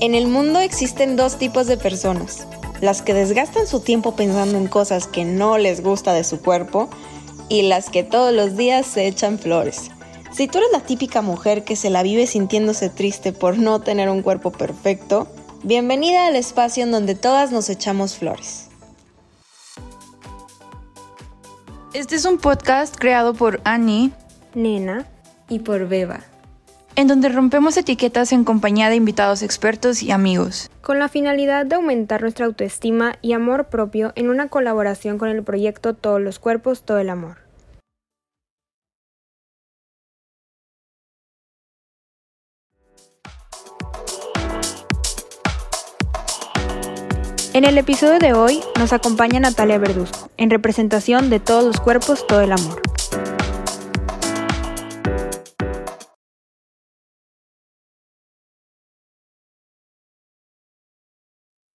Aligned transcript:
En 0.00 0.16
el 0.16 0.26
mundo 0.26 0.58
existen 0.58 1.14
dos 1.14 1.38
tipos 1.38 1.68
de 1.68 1.76
personas, 1.76 2.48
las 2.80 3.00
que 3.00 3.14
desgastan 3.14 3.68
su 3.68 3.78
tiempo 3.78 4.16
pensando 4.16 4.58
en 4.58 4.66
cosas 4.66 5.06
que 5.06 5.24
no 5.24 5.56
les 5.56 5.82
gusta 5.82 6.12
de 6.12 6.24
su 6.24 6.40
cuerpo 6.40 6.90
y 7.48 7.62
las 7.62 7.90
que 7.90 8.02
todos 8.02 8.34
los 8.34 8.56
días 8.56 8.86
se 8.86 9.06
echan 9.06 9.38
flores. 9.38 9.92
Si 10.32 10.48
tú 10.48 10.58
eres 10.58 10.70
la 10.72 10.80
típica 10.80 11.22
mujer 11.22 11.62
que 11.62 11.76
se 11.76 11.90
la 11.90 12.02
vive 12.02 12.26
sintiéndose 12.26 12.90
triste 12.90 13.32
por 13.32 13.56
no 13.56 13.80
tener 13.82 14.10
un 14.10 14.22
cuerpo 14.22 14.50
perfecto, 14.50 15.28
bienvenida 15.62 16.26
al 16.26 16.34
espacio 16.34 16.82
en 16.82 16.90
donde 16.90 17.14
todas 17.14 17.52
nos 17.52 17.70
echamos 17.70 18.16
flores. 18.16 18.68
Este 21.92 22.16
es 22.16 22.24
un 22.24 22.38
podcast 22.38 22.96
creado 22.96 23.32
por 23.32 23.60
Annie, 23.62 24.10
Nena 24.54 25.06
y 25.48 25.60
por 25.60 25.86
Beba 25.86 26.33
en 26.96 27.08
donde 27.08 27.28
rompemos 27.28 27.76
etiquetas 27.76 28.32
en 28.32 28.44
compañía 28.44 28.88
de 28.88 28.96
invitados 28.96 29.42
expertos 29.42 30.02
y 30.02 30.10
amigos. 30.10 30.70
Con 30.82 30.98
la 30.98 31.08
finalidad 31.08 31.66
de 31.66 31.76
aumentar 31.76 32.22
nuestra 32.22 32.46
autoestima 32.46 33.16
y 33.22 33.32
amor 33.32 33.66
propio 33.66 34.12
en 34.14 34.30
una 34.30 34.48
colaboración 34.48 35.18
con 35.18 35.28
el 35.28 35.42
proyecto 35.42 35.94
Todos 35.94 36.20
los 36.20 36.38
Cuerpos, 36.38 36.82
Todo 36.82 36.98
el 36.98 37.10
Amor. 37.10 37.38
En 47.54 47.64
el 47.64 47.78
episodio 47.78 48.18
de 48.18 48.32
hoy 48.32 48.60
nos 48.80 48.92
acompaña 48.92 49.38
Natalia 49.38 49.78
Verduzco, 49.78 50.28
en 50.36 50.50
representación 50.50 51.30
de 51.30 51.38
Todos 51.38 51.64
los 51.64 51.80
Cuerpos, 51.80 52.26
Todo 52.26 52.40
el 52.40 52.50
Amor. 52.50 52.82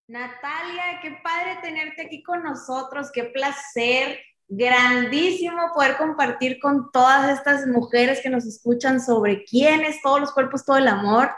Natalia, 0.10 1.00
qué 1.04 1.20
padre 1.24 1.60
tenerte 1.62 2.08
aquí 2.08 2.24
con 2.24 2.42
nosotros, 2.42 3.12
qué 3.14 3.26
placer, 3.26 4.18
grandísimo 4.48 5.72
poder 5.76 5.98
compartir 5.98 6.60
con 6.60 6.92
todas 6.92 7.38
estas 7.38 7.68
mujeres 7.68 8.20
que 8.24 8.32
nos 8.32 8.44
escuchan 8.48 9.00
sobre 9.00 9.44
quiénes, 9.44 10.02
todos 10.02 10.20
los 10.20 10.32
cuerpos, 10.32 10.66
todo 10.66 10.78
el 10.78 10.88
amor. 10.88 11.30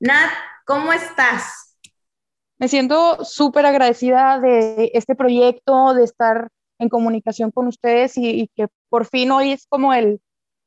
Nat, 0.00 0.28
¿cómo 0.66 0.92
estás? 0.92 1.78
Me 2.58 2.66
siento 2.66 3.24
súper 3.24 3.64
agradecida 3.64 4.40
de 4.40 4.90
este 4.94 5.14
proyecto, 5.14 5.94
de 5.94 6.02
estar 6.02 6.48
en 6.80 6.88
comunicación 6.88 7.52
con 7.52 7.68
ustedes 7.68 8.18
y, 8.18 8.50
que 8.56 8.66
por 8.88 9.06
fin 9.06 9.30
hoy 9.30 9.52
es 9.52 9.68
como 9.68 9.94
el 9.94 10.20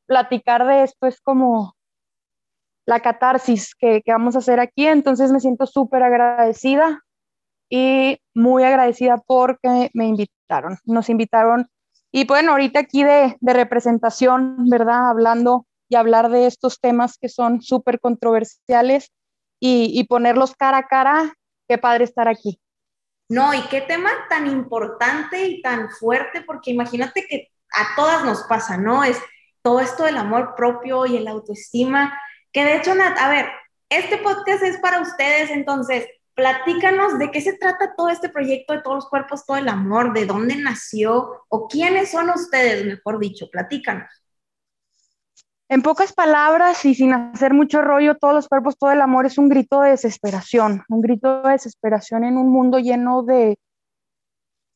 platicar 0.06 0.66
de 0.66 0.84
esto, 0.84 1.08
es 1.08 1.20
como 1.20 1.76
la 2.86 3.02
catarsis 3.02 3.76
que, 3.76 4.02
que 4.02 4.14
vamos 4.14 4.38
a 4.38 4.40
hacer 4.40 4.62
aquí, 4.62 4.88
entonces 4.88 5.34
me 5.34 5.42
siento 5.42 5.66
súper 5.66 6.04
agradecida 6.04 7.04
y 7.70 8.20
muy 8.34 8.64
agradecida 8.64 9.22
porque 9.26 9.90
me 9.94 10.08
invitaron. 10.08 10.78
Nos 10.86 11.10
invitaron 11.10 11.70
y 12.12 12.26
bueno, 12.26 12.52
ahorita 12.52 12.80
aquí 12.80 13.04
de, 13.04 13.38
de 13.40 13.54
representación, 13.54 14.68
¿verdad? 14.70 15.10
Hablando 15.10 15.68
y 15.90 15.96
hablar 15.96 16.30
de 16.30 16.48
estos 16.48 16.80
temas 16.80 17.18
que 17.20 17.30
son 17.30 17.62
súper 17.62 18.00
controversiales 18.00 19.12
y, 19.60 19.92
y 19.94 20.04
ponerlos 20.06 20.56
cara 20.56 20.80
a 20.80 20.88
cara, 20.88 21.34
qué 21.68 21.78
padre 21.78 22.06
estar 22.06 22.28
aquí. 22.28 22.60
No, 23.30 23.54
y 23.54 23.62
qué 23.68 23.82
tema 23.82 24.10
tan 24.28 24.48
importante 24.48 25.46
y 25.46 25.62
tan 25.62 25.92
fuerte, 25.92 26.42
porque 26.42 26.72
imagínate 26.72 27.28
que 27.28 27.50
a 27.72 27.96
todas 27.96 28.26
nos 28.26 28.42
pasa, 28.44 28.78
¿no? 28.78 29.04
Es 29.04 29.22
todo 29.62 29.80
esto 29.80 30.04
del 30.04 30.18
amor 30.18 30.56
propio 30.56 31.06
y 31.06 31.18
el 31.18 31.28
autoestima, 31.28 32.20
que 32.52 32.64
de 32.64 32.78
hecho, 32.78 32.96
Nat, 32.96 33.18
a 33.20 33.30
ver, 33.30 33.46
este 33.90 34.18
podcast 34.18 34.64
es 34.64 34.80
para 34.80 35.02
ustedes, 35.02 35.52
entonces, 35.52 36.08
Platícanos 36.40 37.20
de 37.20 37.32
qué 37.32 37.42
se 37.42 37.58
trata 37.58 37.96
todo 37.98 38.08
este 38.08 38.30
proyecto 38.30 38.72
de 38.72 38.82
todos 38.82 38.96
los 38.96 39.10
cuerpos, 39.10 39.46
todo 39.46 39.58
el 39.58 39.68
amor, 39.68 40.14
de 40.14 40.26
dónde 40.26 40.56
nació 40.56 41.44
o 41.50 41.68
quiénes 41.68 42.12
son 42.12 42.30
ustedes, 42.30 42.86
mejor 42.86 43.20
dicho, 43.20 43.50
platícanos. 43.52 44.08
En 45.68 45.82
pocas 45.82 46.14
palabras 46.14 46.86
y 46.86 46.96
sin 46.96 47.12
hacer 47.12 47.54
mucho 47.54 47.82
rollo, 47.82 48.16
todos 48.16 48.34
los 48.34 48.48
cuerpos, 48.48 48.78
todo 48.78 48.92
el 48.92 49.02
amor 49.02 49.26
es 49.26 49.38
un 49.38 49.50
grito 49.50 49.82
de 49.82 49.90
desesperación, 49.90 50.84
un 50.88 51.02
grito 51.02 51.42
de 51.42 51.52
desesperación 51.52 52.24
en 52.24 52.38
un 52.38 52.50
mundo 52.50 52.80
lleno 52.80 53.24
de, 53.24 53.60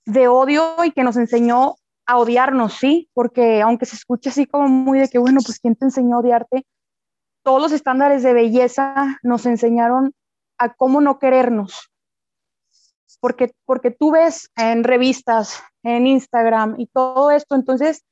de 0.06 0.28
odio 0.28 0.76
y 0.84 0.92
que 0.92 1.06
nos 1.06 1.16
enseñó 1.16 1.76
a 2.06 2.18
odiarnos, 2.18 2.74
¿sí? 2.74 3.10
Porque 3.14 3.62
aunque 3.62 3.86
se 3.86 3.96
escuche 3.96 4.32
así 4.32 4.48
como 4.48 4.68
muy 4.68 5.00
de 5.00 5.08
que, 5.08 5.18
bueno, 5.18 5.40
pues 5.42 5.62
¿quién 5.62 5.78
te 5.78 5.86
enseñó 5.86 6.18
a 6.18 6.20
odiarte? 6.20 6.66
Todos 7.42 7.62
los 7.62 7.72
estándares 7.72 8.22
de 8.22 8.34
belleza 8.34 9.18
nos 9.24 9.46
enseñaron 9.46 10.14
a 10.58 10.74
cómo 10.74 11.02
no 11.02 11.20
querernos. 11.20 11.90
Porque, 13.20 13.54
porque 13.66 13.92
tú 13.92 14.12
ves 14.12 14.50
en 14.56 14.84
revistas, 14.84 15.64
en 15.84 16.08
Instagram 16.08 16.76
y 16.78 16.88
todo 16.88 17.32
esto, 17.32 17.56
entonces 17.56 18.04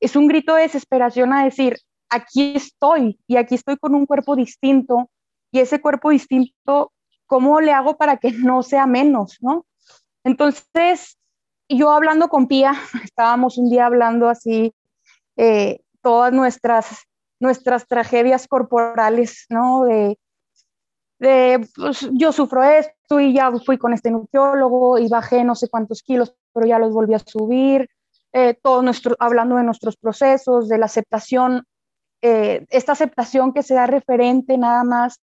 es 0.00 0.16
un 0.16 0.28
grito 0.28 0.54
de 0.54 0.62
desesperación 0.62 1.32
a 1.32 1.44
decir, 1.44 1.78
aquí 2.08 2.54
estoy 2.56 3.18
y 3.26 3.36
aquí 3.36 3.56
estoy 3.56 3.76
con 3.76 3.94
un 3.94 4.06
cuerpo 4.06 4.36
distinto 4.36 5.10
y 5.50 5.60
ese 5.60 5.80
cuerpo 5.80 6.10
distinto, 6.10 6.92
¿cómo 7.26 7.60
le 7.60 7.72
hago 7.72 7.96
para 7.96 8.16
que 8.16 8.32
no 8.32 8.62
sea 8.62 8.86
menos, 8.86 9.38
no? 9.40 9.64
Entonces, 10.24 11.16
yo 11.68 11.90
hablando 11.90 12.28
con 12.28 12.46
Pía, 12.48 12.72
estábamos 13.04 13.58
un 13.58 13.70
día 13.70 13.86
hablando 13.86 14.28
así, 14.28 14.74
eh, 15.36 15.80
todas 16.02 16.32
nuestras, 16.32 17.04
nuestras 17.40 17.86
tragedias 17.86 18.46
corporales, 18.46 19.46
¿no? 19.48 19.84
De, 19.84 20.18
pues, 21.76 22.08
yo 22.12 22.32
sufro 22.32 22.62
esto 22.62 23.20
y 23.20 23.32
ya 23.32 23.50
fui 23.64 23.78
con 23.78 23.92
este 23.92 24.10
nutriólogo 24.10 24.98
y 24.98 25.08
bajé 25.08 25.44
no 25.44 25.54
sé 25.54 25.68
cuántos 25.68 26.02
kilos, 26.02 26.34
pero 26.52 26.66
ya 26.66 26.78
los 26.78 26.92
volví 26.92 27.14
a 27.14 27.18
subir, 27.18 27.88
eh, 28.32 28.54
todo 28.62 28.82
nuestro, 28.82 29.16
hablando 29.18 29.56
de 29.56 29.62
nuestros 29.62 29.96
procesos, 29.96 30.68
de 30.68 30.78
la 30.78 30.86
aceptación, 30.86 31.64
eh, 32.20 32.66
esta 32.70 32.92
aceptación 32.92 33.52
que 33.52 33.62
sea 33.62 33.86
referente 33.86 34.58
nada 34.58 34.82
más 34.82 35.20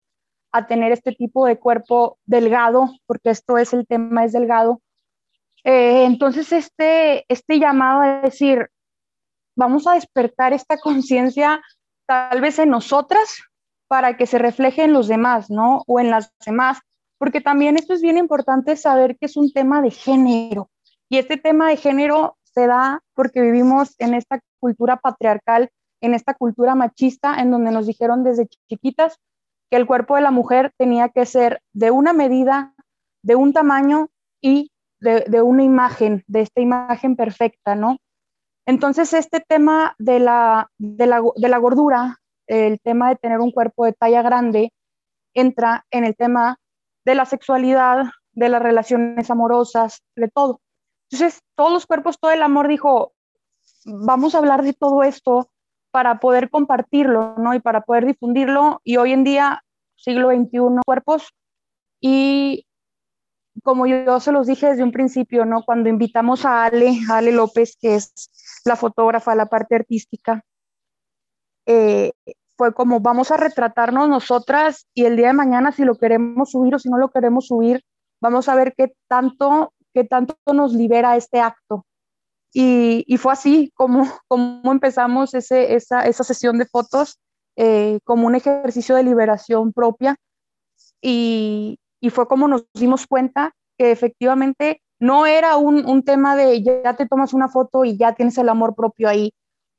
a 0.53 0.67
tener 0.67 0.93
este 0.93 1.13
tipo 1.13 1.47
de 1.47 1.59
cuerpo 1.59 2.19
delgado, 2.25 2.89
porque 3.07 3.31
esto 3.31 3.59
es 3.59 3.73
el 3.75 3.87
tema, 3.87 4.25
es 4.25 4.33
delgado. 4.33 4.81
Eh, 5.65 6.05
entonces, 6.05 6.53
este, 6.53 7.25
este 7.29 7.59
llamado 7.59 8.03
a 8.03 8.21
decir, 8.23 8.71
vamos 9.57 9.87
a 9.87 9.95
despertar 9.95 10.53
esta 10.53 10.79
conciencia 10.79 11.61
tal 12.07 12.41
vez 12.41 12.59
en 12.59 12.71
nosotras, 12.71 13.43
para 13.95 14.17
que 14.17 14.27
se 14.27 14.39
refleje 14.39 14.83
en 14.83 14.93
los 14.93 15.07
demás, 15.07 15.51
¿no? 15.51 15.85
O 15.87 16.01
en 16.01 16.11
las 16.11 16.33
demás, 16.45 16.81
porque 17.17 17.41
también 17.41 17.77
esto 17.77 17.95
es 17.95 18.03
bien 18.03 18.19
importante 18.19 18.75
saber 18.75 19.17
que 19.17 19.27
es 19.27 19.37
un 19.37 19.53
tema 19.53 19.83
de 19.83 19.93
género. 19.93 20.69
Y 21.09 21.19
este 21.19 21.37
tema 21.37 21.69
de 21.69 21.77
género 21.77 22.37
se 22.43 22.67
da 22.67 23.05
porque 23.15 23.41
vivimos 23.41 23.95
en 24.01 24.15
esta 24.15 24.41
cultura 24.59 24.97
patriarcal, 24.97 25.71
en 26.01 26.13
esta 26.13 26.35
cultura 26.35 26.75
machista, 26.75 27.41
en 27.41 27.53
donde 27.53 27.71
nos 27.71 27.87
dijeron 27.87 28.25
desde 28.25 28.49
chiquitas 28.69 29.21
que 29.71 29.77
el 29.77 29.87
cuerpo 29.87 30.17
de 30.17 30.23
la 30.23 30.33
mujer 30.33 30.73
tenía 30.77 31.11
que 31.11 31.25
ser 31.25 31.63
de 31.73 31.93
una 31.93 32.13
medida, 32.13 32.75
de 33.23 33.37
un 33.37 33.53
tamaño 33.53 34.09
y 34.43 34.73
de, 34.99 35.41
una 35.41 35.63
imagen, 35.63 36.25
de 36.27 36.41
esta 36.41 36.61
imagen 36.61 37.15
perfecta, 37.15 37.77
¿no? 37.77 37.99
Entonces, 38.67 39.13
este 39.13 39.39
tema 39.39 39.95
de 40.01 40.19
la, 40.19 40.69
de 40.79 41.07
la, 41.07 41.23
de 41.37 41.49
la 41.49 41.59
gordura 41.59 42.19
el 42.47 42.81
tema 42.81 43.09
de 43.11 43.17
tener 43.17 43.41
un 43.41 43.51
cuerpo 43.51 43.85
de 43.85 43.93
talla 43.93 44.23
grande 44.23 44.73
entra 45.35 45.85
en 45.91 46.05
el 46.05 46.17
tema 46.17 46.59
de 47.05 47.15
la 47.15 47.25
sexualidad, 47.25 48.07
de 48.33 48.49
las 48.49 48.63
relaciones 48.63 49.31
amorosas, 49.31 50.03
de 50.17 50.29
todo. 50.29 50.61
Entonces, 51.11 51.41
todos 51.55 51.73
los 51.73 51.87
cuerpos, 51.87 52.19
todo 52.19 52.33
el 52.33 52.43
amor 52.43 52.69
dijo, 52.69 53.13
vamos 53.85 54.35
a 54.35 54.39
hablar 54.39 54.63
de 54.63 54.73
todo 54.73 55.03
esto 55.03 55.51
para 55.91 56.19
poder 56.19 56.51
compartirlo, 56.51 57.37
¿no? 57.39 57.55
Y 57.55 57.61
para 57.61 57.83
poder 57.83 58.07
difundirlo. 58.07 58.81
Y 58.85 58.97
hoy 58.97 59.13
en 59.13 59.23
día, 59.25 59.63
siglo 59.97 60.31
XXI, 60.31 60.81
cuerpos. 60.85 61.33
Y 62.01 62.67
como 63.63 63.87
yo, 63.87 64.19
se 64.19 64.33
los 64.33 64.47
dije 64.47 64.67
desde 64.67 64.83
un 64.83 64.93
principio, 64.93 65.45
¿no? 65.45 65.63
Cuando 65.63 65.89
invitamos 65.89 66.45
a 66.45 66.65
Ale, 66.65 66.99
Ale 67.11 67.33
López, 67.33 67.77
que 67.81 67.95
es 67.95 68.13
la 68.65 68.77
fotógrafa, 68.77 69.35
la 69.35 69.47
parte 69.47 69.77
artística, 69.77 70.43
eh, 71.67 72.13
fue 72.57 72.73
como 72.73 73.01
vamos 73.01 73.31
a 73.31 73.37
retratarnos 73.37 74.09
nosotras 74.09 74.87
y 74.95 75.05
el 75.05 75.17
día 75.17 75.29
de 75.29 75.33
mañana 75.33 75.73
si 75.73 75.85
lo 75.85 75.97
queremos 75.97 76.51
subir 76.51 76.75
o 76.75 76.79
si 76.79 76.89
no 76.89 76.99
lo 76.99 77.11
queremos 77.11 77.47
subir, 77.47 77.83
vamos 78.21 78.49
a 78.49 78.55
ver 78.55 78.75
qué 78.77 78.93
tanto, 79.09 79.73
qué 79.93 80.05
tanto 80.05 80.37
nos 80.53 80.73
libera 80.73 81.17
este 81.17 81.41
acto. 81.41 81.85
Y, 82.53 83.05
y 83.09 83.17
fue 83.17 83.33
así 83.33 83.73
como, 83.75 84.05
como 84.29 84.71
empezamos 84.71 85.35
ese, 85.35 85.75
esa, 85.75 86.07
esa 86.07 86.25
sesión 86.25 86.59
de 86.59 86.67
fotos, 86.67 87.19
eh, 87.57 87.99
como 88.05 88.27
un 88.27 88.35
ejercicio 88.35 88.97
de 88.97 89.03
liberación 89.03 89.73
propia. 89.73 90.17
Y, 91.03 91.79
y, 92.01 92.11
fue 92.11 92.27
como 92.27 92.49
nos 92.49 92.65
dimos 92.73 93.07
cuenta 93.07 93.53
que 93.77 93.91
efectivamente 93.91 94.81
no 94.99 95.27
era 95.27 95.57
un, 95.57 95.85
un 95.85 96.03
tema 96.03 96.35
de 96.35 96.63
ya 96.63 96.97
te 96.97 97.07
tomas 97.07 97.35
una 97.35 97.49
foto 97.49 97.85
y 97.85 97.99
ya 97.99 98.15
tienes 98.15 98.39
el 98.39 98.49
amor 98.49 98.75
propio 98.75 99.09
ahí, 99.09 99.33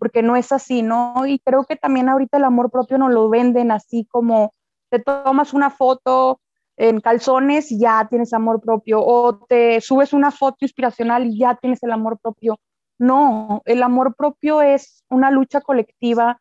porque 0.05 0.21
no 0.21 0.35
es 0.35 0.51
así, 0.51 0.83
¿no? 0.83 1.25
Y 1.25 1.39
creo 1.39 1.63
que 1.63 1.75
también 1.75 2.09
ahorita 2.09 2.37
el 2.37 2.43
amor 2.43 2.69
propio 2.69 2.99
nos 2.99 3.11
lo 3.11 3.27
venden 3.27 3.71
así 3.71 4.05
como 4.05 4.53
te 4.91 4.99
tomas 4.99 5.51
una 5.51 5.71
foto 5.71 6.39
en 6.77 7.01
calzones 7.01 7.71
y 7.71 7.79
ya 7.79 8.07
tienes 8.07 8.31
amor 8.31 8.61
propio, 8.61 9.03
o 9.03 9.35
te 9.47 9.81
subes 9.81 10.13
una 10.13 10.29
foto 10.29 10.57
inspiracional 10.61 11.25
y 11.25 11.39
ya 11.39 11.55
tienes 11.55 11.81
el 11.81 11.91
amor 11.91 12.19
propio. 12.19 12.59
No, 12.99 13.63
el 13.65 13.81
amor 13.81 14.13
propio 14.15 14.61
es 14.61 15.03
una 15.09 15.31
lucha 15.31 15.61
colectiva 15.61 16.39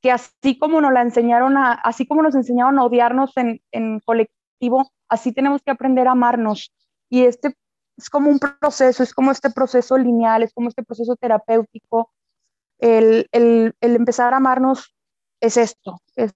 que 0.00 0.10
así 0.10 0.58
como 0.58 0.80
nos 0.80 0.94
la 0.94 1.02
enseñaron 1.02 1.58
a, 1.58 1.74
así 1.74 2.06
como 2.06 2.22
nos 2.22 2.36
enseñaron 2.36 2.78
a 2.78 2.86
odiarnos 2.86 3.32
en 3.36 4.00
colectivo, 4.00 4.90
así 5.10 5.32
tenemos 5.34 5.60
que 5.60 5.72
aprender 5.72 6.08
a 6.08 6.12
amarnos. 6.12 6.72
Y 7.10 7.24
este 7.24 7.54
es 7.98 8.08
como 8.08 8.30
un 8.30 8.38
proceso, 8.38 9.02
es 9.02 9.12
como 9.12 9.30
este 9.30 9.50
proceso 9.50 9.98
lineal, 9.98 10.42
es 10.42 10.54
como 10.54 10.70
este 10.70 10.82
proceso 10.82 11.16
terapéutico. 11.16 12.10
El, 12.78 13.26
el, 13.32 13.74
empezar 13.80 14.34
a 14.34 14.38
amarnos 14.38 14.94
es 15.40 15.56
esto, 15.56 16.00
es, 16.16 16.32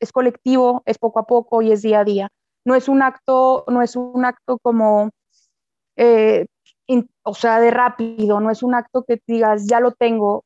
es 0.00 0.12
colectivo, 0.12 0.82
es 0.86 0.98
poco 0.98 1.20
a 1.20 1.26
poco 1.26 1.62
y 1.62 1.72
es 1.72 1.82
día 1.82 2.00
a 2.00 2.04
día. 2.04 2.28
No 2.64 2.74
es 2.74 2.88
un 2.88 3.02
acto, 3.02 3.64
no 3.68 3.82
es 3.82 3.96
un 3.96 4.24
acto 4.24 4.58
como, 4.58 5.10
eh, 5.96 6.46
o 7.22 7.34
sea, 7.34 7.60
de 7.60 7.70
rápido, 7.70 8.40
no 8.40 8.50
es 8.50 8.62
un 8.62 8.74
acto 8.74 9.04
que 9.06 9.20
digas, 9.26 9.66
ya 9.66 9.80
lo 9.80 9.92
tengo, 9.92 10.44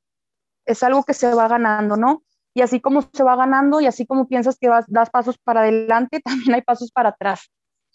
es 0.66 0.82
algo 0.82 1.04
que 1.04 1.14
se 1.14 1.34
va 1.34 1.48
ganando, 1.48 1.96
¿no? 1.96 2.22
Y 2.54 2.62
así 2.62 2.80
como 2.80 3.02
se 3.12 3.22
va 3.22 3.36
ganando 3.36 3.80
y 3.80 3.86
así 3.86 4.06
como 4.06 4.26
piensas 4.26 4.58
que 4.58 4.68
vas, 4.68 4.84
das 4.88 5.10
pasos 5.10 5.38
para 5.38 5.60
adelante, 5.60 6.20
también 6.24 6.54
hay 6.54 6.62
pasos 6.62 6.92
para 6.92 7.10
atrás. 7.10 7.50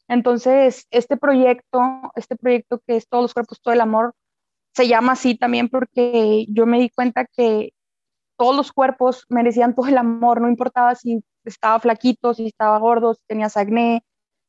Entonces, 0.07 0.85
este 0.91 1.17
proyecto, 1.17 1.79
este 2.15 2.35
proyecto 2.35 2.79
que 2.85 2.97
es 2.97 3.07
Todos 3.07 3.23
los 3.23 3.33
cuerpos, 3.33 3.61
todo 3.61 3.73
el 3.73 3.81
amor, 3.81 4.13
se 4.73 4.87
llama 4.87 5.13
así 5.13 5.35
también 5.35 5.69
porque 5.69 6.45
yo 6.49 6.65
me 6.65 6.79
di 6.79 6.89
cuenta 6.89 7.25
que 7.25 7.73
todos 8.37 8.55
los 8.55 8.71
cuerpos 8.71 9.25
merecían 9.29 9.75
todo 9.75 9.87
el 9.87 9.97
amor, 9.97 10.41
no 10.41 10.49
importaba 10.49 10.95
si 10.95 11.23
estaba 11.45 11.79
flaquito, 11.79 12.33
si 12.33 12.47
estaba 12.47 12.77
gordo, 12.79 13.13
si 13.13 13.21
tenías 13.27 13.57
acné, 13.57 14.03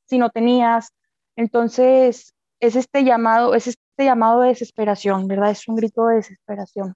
si 0.07 0.19
no 0.19 0.31
tenías. 0.31 0.93
Entonces, 1.37 2.35
es 2.61 2.77
este 2.77 3.05
llamado, 3.05 3.55
es 3.55 3.67
este 3.69 4.05
llamado 4.05 4.41
de 4.41 4.49
desesperación, 4.49 5.29
¿verdad? 5.29 5.51
Es 5.51 5.69
un 5.69 5.77
grito 5.77 6.07
de 6.07 6.17
desesperación. 6.17 6.95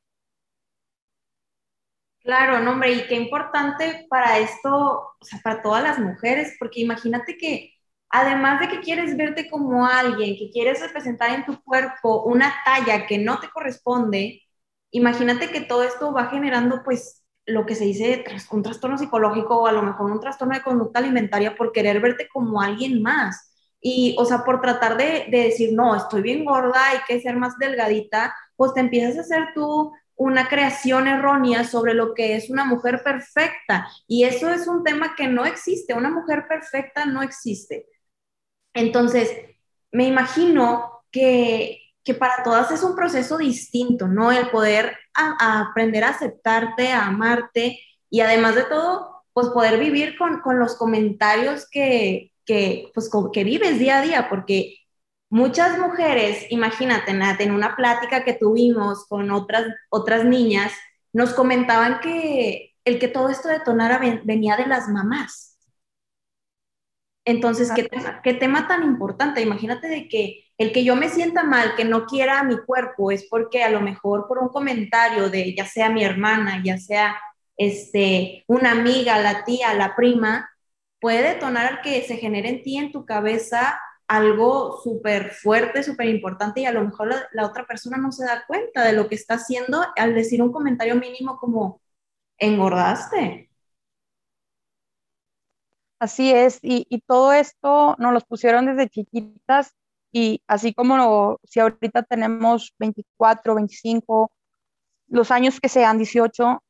Claro, 2.20 2.60
no, 2.60 2.72
hombre, 2.72 2.92
y 2.92 3.06
qué 3.06 3.14
importante 3.14 4.06
para 4.10 4.38
esto, 4.38 4.70
o 5.18 5.24
sea, 5.24 5.40
para 5.42 5.62
todas 5.62 5.82
las 5.82 5.98
mujeres, 5.98 6.56
porque 6.58 6.80
imagínate 6.80 7.38
que 7.38 7.77
además 8.10 8.60
de 8.60 8.68
que 8.68 8.80
quieres 8.80 9.16
verte 9.16 9.48
como 9.50 9.86
alguien, 9.86 10.36
que 10.36 10.50
quieres 10.50 10.80
representar 10.80 11.30
en 11.30 11.44
tu 11.44 11.62
cuerpo 11.62 12.24
una 12.24 12.54
talla 12.64 13.06
que 13.06 13.18
no 13.18 13.40
te 13.40 13.48
corresponde, 13.50 14.42
imagínate 14.90 15.50
que 15.50 15.60
todo 15.62 15.82
esto 15.82 16.12
va 16.12 16.26
generando 16.26 16.82
pues 16.84 17.24
lo 17.46 17.64
que 17.66 17.74
se 17.74 17.84
dice 17.84 18.24
un 18.50 18.62
trastorno 18.62 18.98
psicológico 18.98 19.56
o 19.58 19.66
a 19.66 19.72
lo 19.72 19.82
mejor 19.82 20.10
un 20.10 20.20
trastorno 20.20 20.54
de 20.54 20.62
conducta 20.62 20.98
alimentaria 20.98 21.56
por 21.56 21.72
querer 21.72 22.00
verte 22.00 22.28
como 22.32 22.60
alguien 22.60 23.02
más. 23.02 23.52
Y, 23.80 24.16
o 24.18 24.24
sea, 24.24 24.44
por 24.44 24.60
tratar 24.60 24.96
de, 24.96 25.26
de 25.30 25.44
decir, 25.44 25.72
no, 25.72 25.94
estoy 25.94 26.20
bien 26.20 26.44
gorda, 26.44 26.88
hay 26.90 26.98
que 27.06 27.20
ser 27.20 27.36
más 27.36 27.56
delgadita, 27.58 28.34
pues 28.56 28.74
te 28.74 28.80
empiezas 28.80 29.16
a 29.18 29.20
hacer 29.20 29.48
tú 29.54 29.92
una 30.16 30.48
creación 30.48 31.06
errónea 31.06 31.64
sobre 31.64 31.94
lo 31.94 32.12
que 32.12 32.34
es 32.36 32.50
una 32.50 32.64
mujer 32.64 33.02
perfecta. 33.04 33.88
Y 34.08 34.24
eso 34.24 34.50
es 34.50 34.66
un 34.66 34.82
tema 34.82 35.14
que 35.16 35.28
no 35.28 35.46
existe. 35.46 35.94
Una 35.94 36.10
mujer 36.10 36.46
perfecta 36.48 37.06
no 37.06 37.22
existe. 37.22 37.86
Entonces, 38.78 39.32
me 39.90 40.06
imagino 40.06 41.02
que, 41.10 41.80
para 42.18 42.42
todas 42.42 42.70
es 42.70 42.82
un 42.82 42.94
proceso 42.94 43.36
distinto, 43.36 44.06
¿no? 44.06 44.32
El 44.32 44.48
poder 44.50 44.96
aprender 45.14 46.04
a 46.04 46.10
aceptarte, 46.10 46.92
a 46.92 47.06
amarte 47.06 47.80
y 48.08 48.20
además 48.20 48.54
de 48.54 48.62
todo, 48.64 49.24
pues 49.32 49.48
poder 49.48 49.78
vivir 49.78 50.16
con, 50.16 50.40
los 50.58 50.76
comentarios 50.76 51.68
que, 51.70 52.32
que, 52.46 52.90
pues, 52.94 53.10
que 53.32 53.44
vives 53.44 53.78
día 53.78 53.98
a 53.98 54.02
día, 54.02 54.28
porque 54.30 54.76
muchas 55.28 55.78
mujeres, 55.78 56.46
imagínate, 56.50 57.12
Nat, 57.12 57.40
en 57.40 57.50
una 57.50 57.76
plática 57.76 58.24
que 58.24 58.34
tuvimos 58.34 59.06
con 59.06 59.30
otras, 59.32 59.66
otras 59.90 60.24
niñas, 60.24 60.72
nos 61.12 61.34
comentaban 61.34 62.00
que 62.00 62.76
el 62.84 62.98
que 62.98 63.08
todo 63.08 63.28
esto 63.28 63.48
detonara 63.48 64.00
venía 64.24 64.56
de 64.56 64.66
las 64.66 64.88
mamás 64.88 65.47
entonces, 67.28 67.70
¿qué 67.74 67.84
tema, 67.84 68.22
¿qué 68.22 68.32
tema 68.32 68.66
tan 68.66 68.84
importante? 68.84 69.42
Imagínate 69.42 69.86
de 69.86 70.08
que 70.08 70.44
el 70.56 70.72
que 70.72 70.82
yo 70.82 70.96
me 70.96 71.10
sienta 71.10 71.44
mal, 71.44 71.74
que 71.76 71.84
no 71.84 72.06
quiera 72.06 72.42
mi 72.42 72.56
cuerpo, 72.56 73.10
es 73.10 73.26
porque 73.28 73.62
a 73.62 73.68
lo 73.68 73.82
mejor 73.82 74.26
por 74.26 74.38
un 74.38 74.48
comentario 74.48 75.28
de 75.28 75.54
ya 75.54 75.66
sea 75.66 75.90
mi 75.90 76.02
hermana, 76.02 76.62
ya 76.64 76.78
sea 76.78 77.20
este, 77.58 78.44
una 78.46 78.70
amiga, 78.70 79.18
la 79.18 79.44
tía, 79.44 79.74
la 79.74 79.94
prima, 79.94 80.48
puede 81.00 81.34
detonar 81.34 81.82
que 81.82 82.00
se 82.02 82.16
genere 82.16 82.48
en 82.48 82.62
ti, 82.62 82.78
en 82.78 82.92
tu 82.92 83.04
cabeza, 83.04 83.78
algo 84.06 84.80
súper 84.82 85.32
fuerte, 85.32 85.82
súper 85.82 86.08
importante 86.08 86.62
y 86.62 86.64
a 86.64 86.72
lo 86.72 86.82
mejor 86.82 87.08
la, 87.08 87.28
la, 87.32 87.44
otra 87.44 87.66
persona 87.66 87.98
no 87.98 88.10
se 88.10 88.24
da 88.24 88.44
cuenta 88.46 88.84
de 88.84 88.94
lo 88.94 89.06
que 89.06 89.16
está 89.16 89.34
haciendo 89.34 89.84
al 89.96 90.14
decir 90.14 90.40
un 90.42 90.50
comentario 90.50 90.94
mínimo 90.96 91.36
como 91.36 91.82
engordaste. 92.38 93.47
Así 96.00 96.32
es, 96.32 96.60
y, 96.62 97.02
todo 97.06 97.32
esto 97.32 97.96
nos 97.98 98.12
los 98.12 98.24
pusieron 98.24 98.66
desde 98.66 98.88
chiquitas 98.88 99.74
y 100.12 100.42
así 100.46 100.72
como 100.72 101.38
si 101.42 101.58
ahorita 101.58 102.04
tenemos 102.04 102.72
24, 102.78 103.56
25, 103.56 104.30
los 105.08 105.30
años 105.32 105.60
que 105.60 105.68
sean 105.68 105.98
18, 105.98 106.62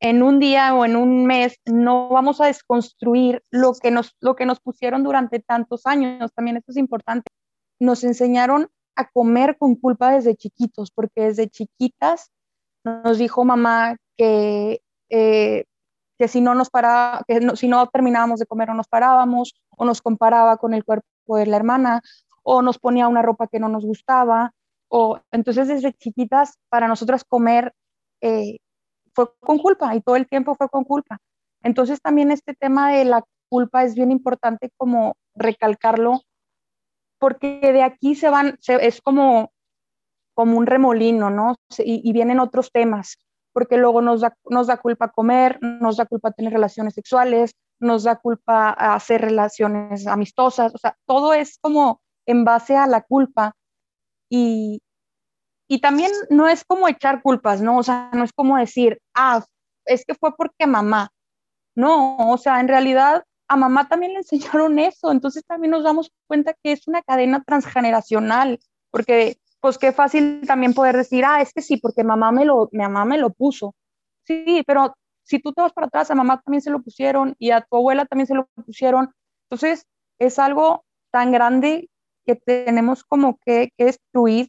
en 0.00 0.22
un 0.22 0.38
día 0.38 0.74
o 0.74 0.84
en 0.84 0.96
un 0.96 1.24
mes 1.24 1.56
no 1.64 2.10
vamos 2.10 2.42
a 2.42 2.46
desconstruir 2.46 3.42
lo 3.50 3.72
que 3.72 3.90
nos, 3.90 4.14
lo 4.20 4.36
que 4.36 4.44
nos 4.44 4.60
pusieron 4.60 5.02
durante 5.02 5.40
tantos 5.40 5.86
años. 5.86 6.30
También 6.34 6.58
esto 6.58 6.72
es 6.72 6.76
importante. 6.76 7.30
Nos 7.80 8.04
enseñaron 8.04 8.68
a 8.96 9.08
comer 9.08 9.56
con 9.56 9.76
culpa 9.76 10.12
desde 10.12 10.36
chiquitos, 10.36 10.90
porque 10.90 11.22
desde 11.22 11.48
chiquitas 11.48 12.30
nos 12.84 13.16
dijo 13.16 13.46
mamá 13.46 13.96
que 14.18 14.82
eh, 15.08 15.64
que 16.18 16.28
si 16.28 16.40
no 16.40 16.54
nos 16.54 16.70
para, 16.70 17.22
que 17.26 17.40
si 17.56 17.68
no 17.68 17.86
terminábamos 17.88 18.40
de 18.40 18.46
comer 18.46 18.70
o 18.70 18.74
nos 18.74 18.88
parábamos, 18.88 19.54
o 19.76 19.84
nos 19.84 20.02
comparaba 20.02 20.56
con 20.56 20.74
el 20.74 20.84
cuerpo 20.84 21.36
de 21.36 21.46
la 21.46 21.56
hermana, 21.56 22.02
o 22.42 22.62
nos 22.62 22.78
ponía 22.78 23.08
una 23.08 23.22
ropa 23.22 23.48
que 23.48 23.58
no 23.58 23.68
nos 23.68 23.84
gustaba, 23.84 24.52
o 24.88 25.18
entonces 25.32 25.68
desde 25.68 25.92
chiquitas 25.92 26.58
para 26.68 26.88
nosotras 26.88 27.24
comer 27.24 27.72
eh, 28.20 28.58
fue 29.14 29.26
con 29.40 29.58
culpa 29.58 29.94
y 29.94 30.00
todo 30.00 30.16
el 30.16 30.28
tiempo 30.28 30.54
fue 30.54 30.68
con 30.68 30.84
culpa. 30.84 31.18
Entonces 31.62 32.00
también 32.00 32.30
este 32.30 32.54
tema 32.54 32.92
de 32.92 33.04
la 33.04 33.24
culpa 33.48 33.84
es 33.84 33.94
bien 33.94 34.10
importante 34.10 34.70
como 34.76 35.16
recalcarlo, 35.34 36.20
porque 37.18 37.60
de 37.60 37.82
aquí 37.82 38.14
se 38.14 38.28
van, 38.28 38.58
es 38.66 39.00
como, 39.00 39.50
como 40.34 40.58
un 40.58 40.66
remolino, 40.66 41.30
¿no? 41.30 41.56
y 41.78 42.12
vienen 42.12 42.38
otros 42.38 42.70
temas 42.70 43.16
porque 43.54 43.78
luego 43.78 44.02
nos 44.02 44.20
da, 44.20 44.36
nos 44.50 44.66
da 44.66 44.76
culpa 44.76 45.08
comer, 45.08 45.58
nos 45.62 45.96
da 45.96 46.06
culpa 46.06 46.32
tener 46.32 46.52
relaciones 46.52 46.92
sexuales, 46.92 47.54
nos 47.80 48.02
da 48.02 48.16
culpa 48.16 48.70
hacer 48.70 49.20
relaciones 49.20 50.06
amistosas, 50.06 50.74
o 50.74 50.78
sea, 50.78 50.96
todo 51.06 51.32
es 51.32 51.58
como 51.60 52.02
en 52.26 52.44
base 52.44 52.76
a 52.76 52.86
la 52.86 53.02
culpa 53.02 53.54
y, 54.28 54.82
y 55.68 55.80
también 55.80 56.10
no 56.30 56.48
es 56.48 56.64
como 56.64 56.88
echar 56.88 57.22
culpas, 57.22 57.62
¿no? 57.62 57.78
O 57.78 57.82
sea, 57.82 58.10
no 58.12 58.24
es 58.24 58.32
como 58.32 58.58
decir, 58.58 59.00
ah, 59.14 59.44
es 59.86 60.04
que 60.04 60.14
fue 60.14 60.34
porque 60.36 60.66
mamá. 60.66 61.10
No, 61.76 62.16
o 62.30 62.38
sea, 62.38 62.60
en 62.60 62.68
realidad 62.68 63.24
a 63.48 63.56
mamá 63.56 63.88
también 63.88 64.12
le 64.12 64.18
enseñaron 64.18 64.78
eso, 64.78 65.12
entonces 65.12 65.44
también 65.44 65.70
nos 65.70 65.84
damos 65.84 66.10
cuenta 66.26 66.54
que 66.62 66.72
es 66.72 66.88
una 66.88 67.02
cadena 67.02 67.42
transgeneracional, 67.44 68.58
porque 68.90 69.38
pues 69.64 69.78
qué 69.78 69.92
fácil 69.92 70.42
también 70.46 70.74
poder 70.74 70.94
decir, 70.94 71.24
ah, 71.24 71.40
es 71.40 71.54
que 71.54 71.62
sí, 71.62 71.78
porque 71.78 72.04
mamá 72.04 72.30
me 72.32 72.44
lo, 72.44 72.68
mi 72.70 72.80
mamá 72.80 73.06
me 73.06 73.16
lo 73.16 73.30
puso. 73.30 73.74
Sí, 74.26 74.62
pero 74.66 74.94
si 75.22 75.38
tú 75.38 75.54
te 75.54 75.62
vas 75.62 75.72
para 75.72 75.86
atrás, 75.86 76.10
a 76.10 76.14
mamá 76.14 76.38
también 76.42 76.60
se 76.60 76.68
lo 76.68 76.82
pusieron 76.82 77.34
y 77.38 77.50
a 77.50 77.62
tu 77.62 77.76
abuela 77.76 78.04
también 78.04 78.26
se 78.26 78.34
lo 78.34 78.46
pusieron. 78.66 79.14
Entonces, 79.44 79.86
es 80.18 80.38
algo 80.38 80.84
tan 81.10 81.32
grande 81.32 81.88
que 82.26 82.36
tenemos 82.36 83.04
como 83.04 83.38
que, 83.38 83.70
que 83.78 83.86
destruir, 83.86 84.48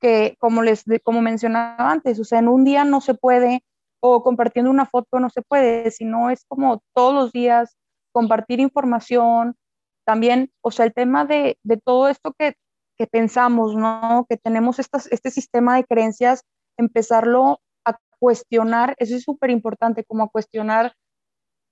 que 0.00 0.36
como 0.38 0.62
les 0.62 0.84
como 1.02 1.22
mencionaba 1.22 1.90
antes, 1.90 2.20
o 2.20 2.24
sea, 2.24 2.38
en 2.38 2.46
un 2.46 2.62
día 2.64 2.84
no 2.84 3.00
se 3.00 3.14
puede, 3.14 3.64
o 3.98 4.22
compartiendo 4.22 4.70
una 4.70 4.86
foto 4.86 5.18
no 5.18 5.28
se 5.30 5.42
puede, 5.42 5.90
sino 5.90 6.30
es 6.30 6.44
como 6.46 6.84
todos 6.94 7.14
los 7.14 7.32
días 7.32 7.76
compartir 8.12 8.60
información, 8.60 9.56
también, 10.04 10.52
o 10.60 10.70
sea, 10.70 10.86
el 10.86 10.94
tema 10.94 11.24
de, 11.24 11.58
de 11.64 11.78
todo 11.78 12.06
esto 12.08 12.32
que 12.38 12.54
que 13.02 13.08
pensamos, 13.08 13.74
¿no? 13.74 14.26
Que 14.28 14.36
tenemos 14.36 14.78
este 14.78 15.30
sistema 15.32 15.74
de 15.74 15.84
creencias, 15.84 16.44
empezarlo 16.76 17.60
a 17.84 17.98
cuestionar, 18.20 18.94
eso 18.98 19.16
es 19.16 19.24
súper 19.24 19.50
importante, 19.50 20.04
como 20.04 20.22
a 20.22 20.28
cuestionar 20.28 20.92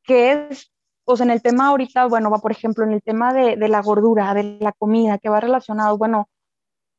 qué 0.03 0.49
es, 0.51 0.73
o 1.05 1.17
sea, 1.17 1.27
en 1.27 1.31
el 1.31 1.41
tema 1.41 1.69
ahorita, 1.69 2.07
bueno, 2.07 2.33
va 2.33 2.39
por 2.39 2.51
ejemplo 2.51 2.85
en 2.85 2.91
el 2.95 3.01
tema 3.01 3.33
de, 3.33 3.55
de 3.55 3.69
la 3.69 3.81
gordura, 3.81 4.35
de 4.35 4.59
la 4.61 4.73
comida, 4.73 5.19
que 5.19 5.29
va 5.29 5.39
relacionado, 5.39 5.97
bueno, 5.99 6.29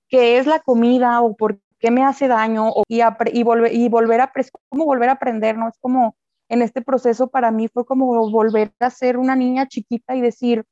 ¿qué 0.08 0.38
es 0.38 0.48
la 0.48 0.62
comida 0.62 1.20
o 1.20 1.36
por 1.36 1.60
qué 1.78 1.92
me 1.92 2.06
hace 2.06 2.30
daño? 2.30 2.70
O, 2.70 2.84
y, 2.88 3.02
y, 3.34 3.44
volver, 3.44 3.76
y 3.76 3.90
volver 3.90 4.22
a, 4.22 4.32
¿cómo 4.70 4.86
volver 4.86 5.10
a 5.10 5.14
aprender, 5.14 5.58
no? 5.58 5.68
Es 5.68 5.78
como 5.82 6.16
en 6.48 6.62
este 6.62 6.82
proceso 6.82 7.28
para 7.28 7.52
mí 7.52 7.68
fue 7.68 7.86
como 7.86 8.32
volver 8.32 8.72
a 8.80 8.90
ser 8.92 9.18
una 9.18 9.36
niña 9.36 9.68
chiquita 9.68 10.16
y 10.16 10.22
decir, 10.22 10.64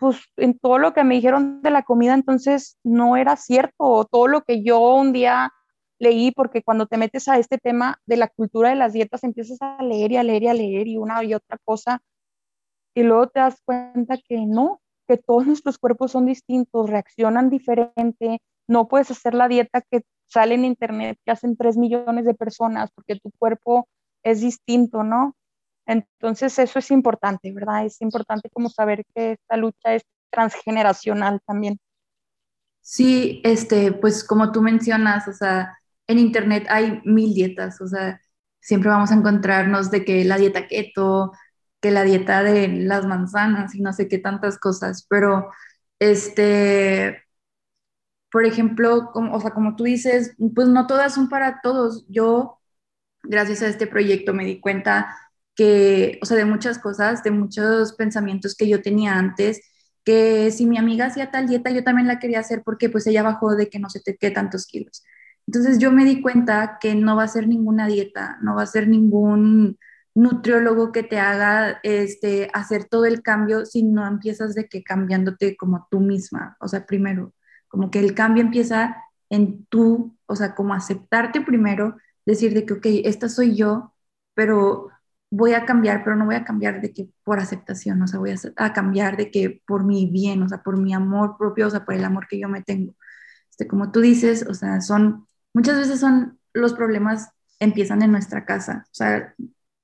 pues 0.00 0.18
en 0.38 0.58
todo 0.58 0.78
lo 0.78 0.94
que 0.94 1.04
me 1.04 1.14
dijeron 1.16 1.60
de 1.62 1.70
la 1.70 1.82
comida 1.82 2.14
entonces 2.14 2.78
no 2.82 3.16
era 3.18 3.36
cierto, 3.36 4.06
todo 4.10 4.26
lo 4.26 4.42
que 4.42 4.62
yo 4.62 4.80
un 4.94 5.12
día 5.12 5.52
leí, 5.98 6.32
porque 6.32 6.62
cuando 6.62 6.86
te 6.86 6.96
metes 6.96 7.28
a 7.28 7.38
este 7.38 7.58
tema 7.58 8.00
de 8.06 8.16
la 8.16 8.28
cultura 8.28 8.70
de 8.70 8.76
las 8.76 8.94
dietas 8.94 9.22
empiezas 9.24 9.58
a 9.60 9.82
leer 9.82 10.12
y 10.12 10.16
a 10.16 10.22
leer 10.22 10.42
y 10.44 10.48
a 10.48 10.54
leer 10.54 10.88
y 10.88 10.96
una 10.96 11.22
y 11.22 11.34
otra 11.34 11.58
cosa, 11.64 12.02
y 12.94 13.02
luego 13.02 13.28
te 13.28 13.40
das 13.40 13.60
cuenta 13.62 14.16
que 14.16 14.46
no, 14.46 14.80
que 15.06 15.18
todos 15.18 15.46
nuestros 15.46 15.78
cuerpos 15.78 16.12
son 16.12 16.24
distintos, 16.24 16.88
reaccionan 16.88 17.50
diferente, 17.50 18.40
no 18.66 18.88
puedes 18.88 19.10
hacer 19.10 19.34
la 19.34 19.48
dieta 19.48 19.82
que 19.82 20.00
sale 20.28 20.54
en 20.54 20.64
internet 20.64 21.18
que 21.26 21.32
hacen 21.32 21.56
3 21.58 21.76
millones 21.76 22.24
de 22.24 22.34
personas 22.34 22.90
porque 22.92 23.16
tu 23.16 23.30
cuerpo 23.38 23.86
es 24.22 24.40
distinto, 24.40 25.02
¿no? 25.02 25.36
Entonces 25.90 26.58
eso 26.58 26.78
es 26.78 26.90
importante, 26.92 27.52
¿verdad? 27.52 27.84
Es 27.86 28.00
importante 28.00 28.50
como 28.50 28.68
saber 28.70 29.04
que 29.14 29.32
esta 29.32 29.56
lucha 29.56 29.94
es 29.94 30.04
transgeneracional 30.30 31.40
también. 31.46 31.78
Sí, 32.82 33.40
este, 33.44 33.92
pues 33.92 34.24
como 34.24 34.52
tú 34.52 34.62
mencionas, 34.62 35.28
o 35.28 35.32
sea, 35.32 35.78
en 36.06 36.18
internet 36.18 36.66
hay 36.70 37.00
mil 37.04 37.34
dietas, 37.34 37.80
o 37.80 37.86
sea, 37.86 38.20
siempre 38.60 38.90
vamos 38.90 39.10
a 39.12 39.14
encontrarnos 39.14 39.90
de 39.90 40.04
que 40.04 40.24
la 40.24 40.38
dieta 40.38 40.66
keto, 40.66 41.32
que 41.80 41.90
la 41.90 42.02
dieta 42.04 42.42
de 42.42 42.68
las 42.68 43.06
manzanas 43.06 43.74
y 43.74 43.80
no 43.82 43.92
sé 43.92 44.08
qué 44.08 44.18
tantas 44.18 44.58
cosas, 44.58 45.06
pero 45.08 45.50
este, 46.00 47.22
por 48.32 48.44
ejemplo, 48.46 49.10
como, 49.12 49.34
o 49.36 49.40
sea, 49.40 49.50
como 49.52 49.76
tú 49.76 49.84
dices, 49.84 50.34
pues 50.54 50.68
no 50.68 50.86
todas 50.86 51.14
son 51.14 51.28
para 51.28 51.60
todos. 51.62 52.04
Yo, 52.08 52.60
gracias 53.22 53.62
a 53.62 53.68
este 53.68 53.86
proyecto, 53.86 54.34
me 54.34 54.44
di 54.44 54.60
cuenta 54.60 55.16
que, 55.54 56.18
o 56.22 56.26
sea, 56.26 56.36
de 56.36 56.44
muchas 56.44 56.78
cosas, 56.78 57.22
de 57.22 57.30
muchos 57.30 57.94
pensamientos 57.94 58.54
que 58.54 58.68
yo 58.68 58.82
tenía 58.82 59.18
antes, 59.18 59.60
que 60.04 60.50
si 60.50 60.66
mi 60.66 60.78
amiga 60.78 61.06
hacía 61.06 61.30
tal 61.30 61.48
dieta, 61.48 61.70
yo 61.70 61.84
también 61.84 62.08
la 62.08 62.18
quería 62.18 62.40
hacer 62.40 62.62
porque 62.64 62.88
pues 62.88 63.06
ella 63.06 63.22
bajó 63.22 63.54
de 63.56 63.68
que 63.68 63.78
no 63.78 63.90
sé 63.90 64.02
qué 64.18 64.30
tantos 64.30 64.66
kilos. 64.66 65.04
Entonces 65.46 65.78
yo 65.78 65.92
me 65.92 66.04
di 66.04 66.22
cuenta 66.22 66.78
que 66.80 66.94
no 66.94 67.16
va 67.16 67.24
a 67.24 67.28
ser 67.28 67.48
ninguna 67.48 67.86
dieta, 67.86 68.38
no 68.42 68.54
va 68.54 68.62
a 68.62 68.66
ser 68.66 68.88
ningún 68.88 69.78
nutriólogo 70.14 70.92
que 70.92 71.02
te 71.02 71.18
haga 71.18 71.80
este, 71.82 72.50
hacer 72.54 72.84
todo 72.84 73.04
el 73.04 73.22
cambio 73.22 73.64
si 73.66 73.82
no 73.82 74.06
empiezas 74.06 74.54
de 74.54 74.68
que 74.68 74.82
cambiándote 74.82 75.56
como 75.56 75.86
tú 75.90 76.00
misma. 76.00 76.56
O 76.60 76.68
sea, 76.68 76.86
primero, 76.86 77.34
como 77.68 77.90
que 77.90 78.00
el 78.00 78.14
cambio 78.14 78.42
empieza 78.42 78.96
en 79.30 79.64
tú, 79.66 80.16
o 80.26 80.36
sea, 80.36 80.54
como 80.54 80.74
aceptarte 80.74 81.40
primero, 81.40 81.96
decir 82.26 82.54
de 82.54 82.66
que, 82.66 82.74
ok, 82.74 82.86
esta 83.04 83.28
soy 83.28 83.56
yo, 83.56 83.94
pero 84.34 84.90
voy 85.30 85.54
a 85.54 85.64
cambiar, 85.64 86.02
pero 86.04 86.16
no 86.16 86.26
voy 86.26 86.34
a 86.34 86.44
cambiar 86.44 86.80
de 86.80 86.92
que 86.92 87.08
por 87.24 87.38
aceptación, 87.38 88.02
o 88.02 88.06
sea, 88.08 88.18
voy 88.18 88.34
a, 88.56 88.72
cambiar 88.72 89.16
de 89.16 89.30
que 89.30 89.62
por 89.66 89.84
mi 89.84 90.06
bien, 90.06 90.42
o 90.42 90.48
sea, 90.48 90.62
por 90.62 90.78
mi 90.78 90.92
amor 90.92 91.36
propio, 91.38 91.68
o 91.68 91.70
sea, 91.70 91.84
por 91.84 91.94
el 91.94 92.04
amor 92.04 92.26
que 92.28 92.40
yo 92.40 92.48
me 92.48 92.62
tengo. 92.62 92.94
Este, 93.50 93.66
como 93.68 93.92
tú 93.92 94.00
dices, 94.00 94.44
o 94.48 94.54
sea, 94.54 94.80
son, 94.80 95.26
muchas 95.54 95.76
veces 95.78 96.00
son 96.00 96.38
los 96.52 96.74
problemas 96.74 97.30
empiezan 97.60 98.02
en 98.02 98.12
nuestra 98.12 98.44
casa, 98.44 98.84
o 98.86 98.94
sea, 98.94 99.34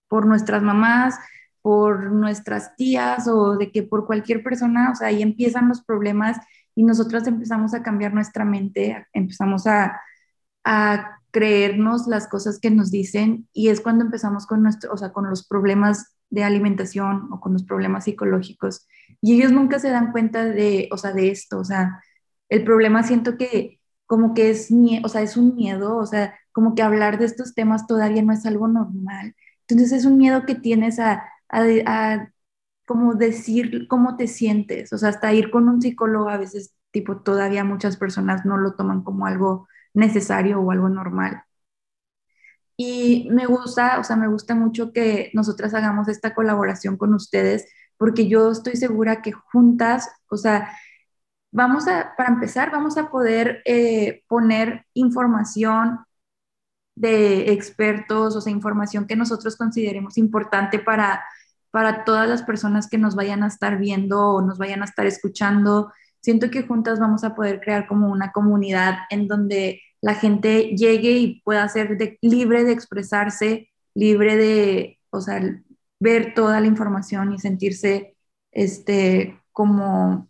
por 0.08 0.26
nuestras 0.26 0.62
mamás, 0.62 1.18
por 1.62 2.10
nuestras 2.12 2.74
tías 2.76 3.28
o 3.28 3.56
de 3.56 3.70
que 3.70 3.82
por 3.82 4.06
cualquier 4.06 4.42
persona, 4.42 4.90
o 4.92 4.94
sea, 4.94 5.08
ahí 5.08 5.22
empiezan 5.22 5.68
los 5.68 5.82
problemas 5.84 6.38
y 6.74 6.84
nosotros 6.84 7.26
empezamos 7.26 7.74
a 7.74 7.82
cambiar 7.82 8.14
nuestra 8.14 8.44
mente, 8.44 9.06
empezamos 9.12 9.66
a 9.66 10.00
creernos 11.37 12.07
las 12.07 12.28
cosas 12.28 12.59
que 12.59 12.71
nos 12.71 12.90
dicen 12.90 13.47
y 13.52 13.69
es 13.69 13.83
cuando 13.83 14.07
empezamos 14.07 14.47
con, 14.47 14.62
nuestro, 14.62 14.90
o 14.90 14.97
sea, 14.97 15.12
con 15.12 15.28
los 15.28 15.47
problemas 15.47 16.16
de 16.31 16.43
alimentación 16.45 17.28
o 17.31 17.40
con 17.40 17.52
los 17.52 17.62
problemas 17.62 18.05
psicológicos. 18.05 18.88
Y 19.21 19.35
ellos 19.35 19.52
nunca 19.52 19.78
se 19.78 19.90
dan 19.90 20.12
cuenta 20.12 20.47
de, 20.47 20.88
o 20.90 20.97
sea, 20.97 21.12
de 21.12 21.31
esto, 21.31 21.59
o 21.59 21.64
sea, 21.64 22.02
el 22.49 22.64
problema 22.64 23.02
siento 23.02 23.37
que 23.37 23.81
como 24.07 24.33
que 24.33 24.49
es, 24.49 24.71
o 25.05 25.09
sea, 25.11 25.21
es 25.21 25.37
un 25.37 25.55
miedo, 25.57 25.99
o 25.99 26.07
sea, 26.07 26.35
como 26.52 26.75
que 26.75 26.81
hablar 26.81 27.19
de 27.19 27.26
estos 27.26 27.55
temas 27.55 27.87
todavía 27.87 28.23
no 28.23 28.33
es 28.33 28.47
algo 28.47 28.66
normal. 28.66 29.35
Entonces 29.69 29.93
es 29.93 30.07
un 30.07 30.16
miedo 30.16 30.47
que 30.47 30.55
tienes 30.55 30.99
a, 30.99 31.23
a, 31.50 32.31
como 32.87 33.14
decir 33.14 33.88
cómo 33.88 34.16
te 34.16 34.26
sientes, 34.26 34.90
o 34.95 34.97
sea, 34.97 35.11
hasta 35.11 35.35
ir 35.35 35.50
con 35.50 35.69
un 35.69 35.83
psicólogo 35.83 36.31
a 36.31 36.38
veces, 36.38 36.75
tipo, 36.93 37.19
todavía 37.19 37.62
muchas 37.62 37.99
personas 37.99 38.47
no 38.47 38.57
lo 38.57 38.73
toman 38.75 39.02
como 39.02 39.26
algo 39.26 39.69
necesario 39.96 40.60
o 40.60 40.70
algo 40.70 40.88
normal. 40.88 41.42
Y 42.76 43.28
me 43.30 43.46
gusta, 43.46 43.98
o 43.98 44.04
sea, 44.04 44.16
me 44.16 44.28
gusta 44.28 44.54
mucho 44.54 44.92
que 44.92 45.30
nosotras 45.34 45.74
hagamos 45.74 46.08
esta 46.08 46.34
colaboración 46.34 46.96
con 46.96 47.14
ustedes, 47.14 47.66
porque 47.96 48.28
yo 48.28 48.50
estoy 48.50 48.76
segura 48.76 49.22
que 49.22 49.32
juntas, 49.32 50.08
o 50.28 50.36
sea, 50.36 50.70
vamos 51.50 51.88
a, 51.88 52.14
para 52.16 52.30
empezar, 52.30 52.70
vamos 52.70 52.98
a 52.98 53.10
poder 53.10 53.62
eh, 53.64 54.22
poner 54.28 54.86
información 54.94 56.00
de 56.94 57.52
expertos, 57.52 58.36
o 58.36 58.40
sea, 58.40 58.52
información 58.52 59.06
que 59.06 59.16
nosotros 59.16 59.56
consideremos 59.56 60.18
importante 60.18 60.78
para, 60.78 61.24
para 61.70 62.04
todas 62.04 62.28
las 62.28 62.42
personas 62.42 62.88
que 62.88 62.98
nos 62.98 63.14
vayan 63.16 63.42
a 63.42 63.48
estar 63.48 63.78
viendo 63.78 64.34
o 64.34 64.42
nos 64.42 64.58
vayan 64.58 64.82
a 64.82 64.86
estar 64.86 65.06
escuchando. 65.06 65.92
Siento 66.20 66.50
que 66.50 66.64
juntas 66.64 67.00
vamos 67.00 67.24
a 67.24 67.34
poder 67.34 67.60
crear 67.60 67.86
como 67.86 68.10
una 68.10 68.32
comunidad 68.32 68.98
en 69.10 69.28
donde 69.28 69.80
la 70.06 70.14
gente 70.14 70.76
llegue 70.76 71.18
y 71.18 71.40
pueda 71.40 71.68
ser 71.68 71.98
libre 72.22 72.62
de 72.62 72.70
expresarse, 72.70 73.72
libre 73.92 74.36
de, 74.36 75.00
o 75.10 75.20
sea, 75.20 75.42
ver 75.98 76.32
toda 76.32 76.60
la 76.60 76.68
información 76.68 77.32
y 77.34 77.40
sentirse 77.40 78.16
este, 78.52 79.36
como 79.50 80.28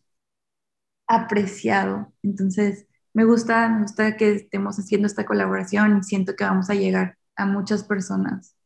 apreciado. 1.07 2.11
Entonces, 2.23 2.87
me 3.13 3.25
gusta, 3.25 3.69
me 3.69 3.83
gusta 3.83 4.17
que 4.17 4.37
estemos 4.37 4.79
haciendo 4.79 5.07
esta 5.07 5.27
colaboración 5.27 5.99
y 5.99 6.03
siento 6.05 6.37
que 6.37 6.45
vamos 6.45 6.71
a 6.71 6.75
llegar 6.75 7.19
a 7.37 7.45
muchas 7.45 7.85
personas. 7.85 8.57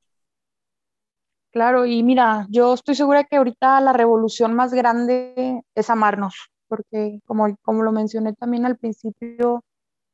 Claro, 1.50 1.87
y 1.87 2.05
mira, 2.05 2.47
yo 2.50 2.73
estoy 2.73 2.95
segura 2.95 3.25
que 3.25 3.35
ahorita 3.35 3.81
la 3.81 3.93
revolución 3.93 4.55
más 4.55 4.73
grande 4.73 5.64
es 5.75 5.90
amarnos, 5.90 6.52
porque 6.69 7.19
como, 7.26 7.57
como 7.62 7.83
lo 7.83 7.90
mencioné 7.90 8.33
también 8.35 8.64
al 8.64 8.76
principio 8.79 9.64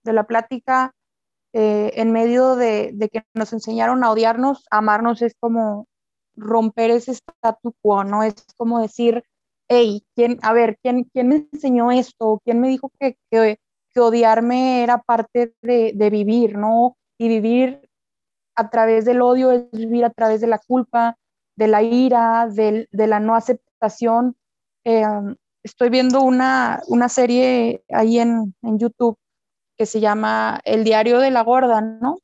de 0.06 0.14
la 0.14 0.25
plática, 0.25 0.94
eh, 1.52 1.92
en 1.96 2.12
medio 2.12 2.56
de, 2.56 2.92
de, 2.94 3.08
que 3.10 3.25
nos 3.34 3.52
enseñaron 3.52 4.02
a 4.02 4.10
odiarnos, 4.10 4.64
amarnos 4.70 5.20
es 5.20 5.34
como 5.38 5.86
romper 6.36 6.90
ese 6.90 7.12
statu 7.12 7.75
quo, 7.82 8.04
¿no? 8.04 8.22
Es 8.22 8.46
como 8.56 8.80
decir, 8.80 9.25
hey, 9.68 10.02
¿quién, 10.14 10.38
a 10.42 10.54
ver, 10.54 10.78
¿quién, 10.82 11.04
quién 11.12 11.28
me 11.28 11.48
enseñó 11.52 11.90
esto? 11.92 12.40
¿Quién 12.44 12.60
me 12.60 12.68
dijo 12.68 12.90
que, 12.98 13.18
que 13.30 13.58
que 13.96 14.00
odiarme 14.00 14.82
era 14.82 14.98
parte 14.98 15.54
de, 15.62 16.10
vivir, 16.10 16.58
¿no? 16.58 16.98
Y 17.16 17.28
vivir 17.28 17.88
a 18.54 18.68
través 18.68 19.06
del 19.06 19.22
odio 19.22 19.52
es 19.52 19.70
vivir 19.70 20.04
a 20.04 20.10
través 20.10 20.42
de 20.42 20.46
la 20.46 20.58
culpa, 20.58 21.16
de 21.56 21.66
la 21.66 21.82
ira, 21.82 22.46
de, 22.46 22.86
la 22.92 23.20
no 23.20 23.34
aceptación. 23.34 24.36
Eh, 24.84 25.02
estoy 25.62 25.88
viendo 25.88 26.20
una, 26.20 26.82
serie 27.08 27.84
ahí 27.88 28.18
en, 28.18 28.54
YouTube 28.60 29.16
que 29.76 29.87
se 29.87 30.00
llama 30.00 30.61
El 30.64 30.85
diario 30.85 31.18
de 31.18 31.30
la 31.30 31.42
gorda, 31.42 31.80
¿no? 31.80 32.18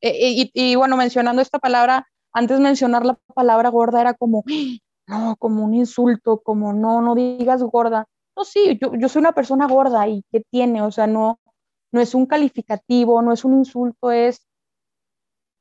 E, 0.00 0.10
e, 0.10 0.30
y, 0.30 0.50
y, 0.54 0.74
bueno, 0.76 0.96
mencionando 0.96 1.42
esta 1.42 1.58
palabra, 1.58 2.06
antes 2.32 2.60
mencionar 2.60 3.04
la 3.06 3.18
palabra 3.34 3.68
gorda 3.70 4.00
era 4.00 4.14
como, 4.14 4.44
no, 5.06 5.36
como 5.38 5.64
un 5.64 5.74
insulto, 5.74 6.40
como 6.42 6.72
no, 6.72 7.00
no 7.00 7.14
digas 7.14 7.62
gorda 7.62 8.06
no, 8.36 8.44
sí, 8.44 8.78
yo, 8.80 8.94
yo 8.94 9.08
soy 9.08 9.20
una 9.20 9.32
persona 9.32 9.66
gorda 9.66 10.08
y 10.08 10.24
¿qué 10.32 10.42
tiene? 10.50 10.82
O 10.82 10.90
sea, 10.90 11.06
no, 11.06 11.38
no 11.92 12.00
es 12.00 12.14
un 12.14 12.26
calificativo, 12.26 13.22
no 13.22 13.32
es 13.32 13.44
un 13.44 13.58
insulto, 13.58 14.10
es 14.10 14.46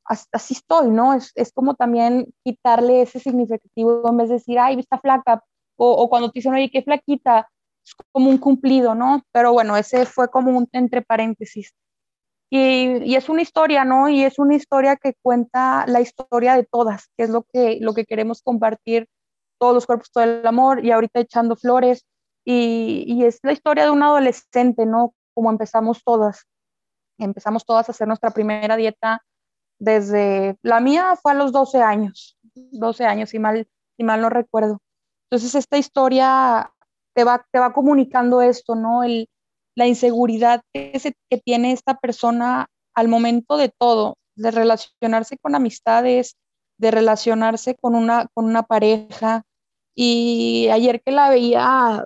así 0.05 0.53
estoy, 0.53 0.89
¿no? 0.89 1.13
Es, 1.13 1.31
es, 1.35 1.53
como 1.53 1.75
también 1.75 2.33
quitarle 2.43 3.03
ese 3.03 3.19
significativo 3.19 4.03
en 4.09 4.17
vez 4.17 4.29
de 4.29 4.35
decir, 4.35 4.59
ay, 4.59 4.79
está 4.79 4.99
flaca, 4.99 5.43
o, 5.77 5.91
o, 5.91 6.09
cuando 6.09 6.29
te 6.29 6.39
dicen, 6.39 6.53
oye, 6.53 6.69
qué 6.71 6.81
flaquita, 6.83 7.49
como 8.11 8.29
un 8.29 8.37
cumplido, 8.37 8.95
¿no? 8.95 9.23
Pero 9.31 9.53
bueno, 9.53 9.77
ese 9.77 10.05
fue 10.05 10.29
como 10.29 10.51
un 10.57 10.67
entre 10.71 11.01
paréntesis. 11.01 11.73
Y, 12.49 13.03
y, 13.03 13.15
es 13.15 13.29
una 13.29 13.41
historia, 13.41 13.83
¿no? 13.83 14.09
Y 14.09 14.23
es 14.23 14.37
una 14.37 14.55
historia 14.55 14.95
que 14.95 15.15
cuenta 15.21 15.85
la 15.87 16.01
historia 16.01 16.55
de 16.55 16.65
todas, 16.65 17.09
que 17.17 17.23
es 17.23 17.29
lo 17.29 17.43
que, 17.43 17.79
lo 17.81 17.93
que 17.93 18.05
queremos 18.05 18.41
compartir, 18.43 19.07
todos 19.59 19.73
los 19.73 19.85
cuerpos, 19.87 20.11
todo 20.11 20.23
el 20.23 20.45
amor, 20.45 20.85
y 20.85 20.91
ahorita 20.91 21.19
echando 21.19 21.55
flores, 21.55 22.05
y, 22.45 23.23
es 23.23 23.39
la 23.43 23.53
historia 23.53 23.85
de 23.85 23.91
un 23.91 24.03
adolescente, 24.03 24.85
¿no? 24.85 25.13
Como 25.33 25.49
empezamos 25.49 26.03
todas. 26.03 26.45
Empezamos 27.17 27.65
todas 27.65 27.89
a 27.89 27.91
hacer 27.91 28.07
nuestra 28.07 28.31
primera 28.31 28.75
dieta 28.75 29.21
desde, 29.79 30.57
la 30.61 30.79
mía 30.79 31.15
fue 31.21 31.33
a 31.33 31.35
los 31.35 31.51
12 31.51 31.81
años, 31.81 32.37
12 32.53 33.05
años, 33.05 33.29
si 33.29 33.39
mal, 33.39 33.67
si 33.97 34.03
mal 34.03 34.21
no 34.21 34.29
recuerdo. 34.29 34.81
Entonces 35.29 35.55
esta 35.55 35.77
historia 35.77 36.71
te 37.13 37.23
va, 37.23 37.45
te 37.51 37.59
va 37.59 37.73
comunicando 37.73 38.41
esto, 38.41 38.75
¿no? 38.75 39.03
El, 39.03 39.29
la 39.75 39.87
inseguridad 39.87 40.61
que, 40.73 40.91
que 41.29 41.37
tiene 41.37 41.71
esta 41.71 41.97
persona 41.97 42.67
al 42.93 43.07
momento 43.07 43.57
de 43.57 43.69
todo, 43.69 44.17
de 44.35 44.51
relacionarse 44.51 45.37
con 45.37 45.55
amistades, 45.55 46.35
de 46.77 46.91
relacionarse 46.91 47.75
con 47.75 47.95
una, 47.95 48.27
con 48.33 48.45
una 48.45 48.63
pareja. 48.63 49.43
Y 49.95 50.69
ayer 50.71 51.01
que 51.01 51.11
la 51.11 51.29
veía, 51.29 52.05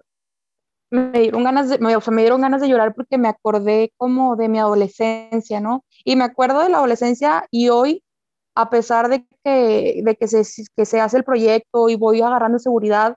me 0.89 1.19
dieron 1.19 1.43
ganas 1.43 1.69
de, 1.69 1.95
o 1.95 2.01
sea, 2.01 2.13
me 2.13 2.21
dieron 2.21 2.41
ganas 2.41 2.61
de 2.61 2.69
llorar 2.69 2.93
porque 2.95 3.17
me 3.17 3.27
acordé 3.27 3.91
como 3.97 4.35
de 4.35 4.49
mi 4.49 4.59
adolescencia, 4.59 5.59
¿no? 5.59 5.83
Y 6.03 6.15
me 6.15 6.23
acuerdo 6.23 6.61
de 6.61 6.69
la 6.69 6.77
adolescencia 6.77 7.45
y 7.51 7.69
hoy, 7.69 8.03
a 8.55 8.69
pesar 8.69 9.09
de 9.09 9.25
que, 9.43 10.01
de 10.03 10.15
que, 10.15 10.27
se, 10.27 10.43
que 10.75 10.85
se 10.85 11.01
hace 11.01 11.17
el 11.17 11.23
proyecto 11.23 11.89
y 11.89 11.95
voy 11.95 12.21
agarrando 12.21 12.59
seguridad, 12.59 13.15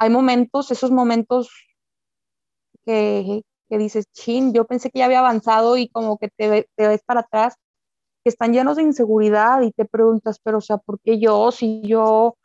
hay 0.00 0.08
momentos, 0.08 0.70
esos 0.70 0.90
momentos 0.90 1.50
que, 2.84 3.42
que 3.68 3.78
dices, 3.78 4.06
chin, 4.12 4.54
yo 4.54 4.66
pensé 4.66 4.90
que 4.90 5.00
ya 5.00 5.04
había 5.04 5.20
avanzado 5.20 5.76
y 5.76 5.90
como 5.90 6.16
que 6.16 6.28
te, 6.30 6.68
te 6.74 6.88
ves 6.88 7.02
para 7.04 7.20
atrás, 7.20 7.56
que 8.24 8.30
están 8.30 8.54
llenos 8.54 8.76
de 8.76 8.82
inseguridad 8.82 9.60
y 9.60 9.72
te 9.72 9.84
preguntas, 9.84 10.40
pero 10.42 10.58
o 10.58 10.60
sea, 10.62 10.78
¿por 10.78 11.00
qué 11.00 11.20
yo? 11.20 11.52
Si 11.52 11.82
yo, 11.82 12.36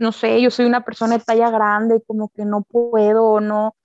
no 0.00 0.10
sé, 0.10 0.42
yo 0.42 0.50
soy 0.50 0.66
una 0.66 0.84
persona 0.84 1.18
de 1.18 1.24
talla 1.24 1.50
grande, 1.50 2.02
como 2.04 2.30
que 2.30 2.44
no 2.44 2.62
puedo, 2.62 3.40
no, 3.40 3.76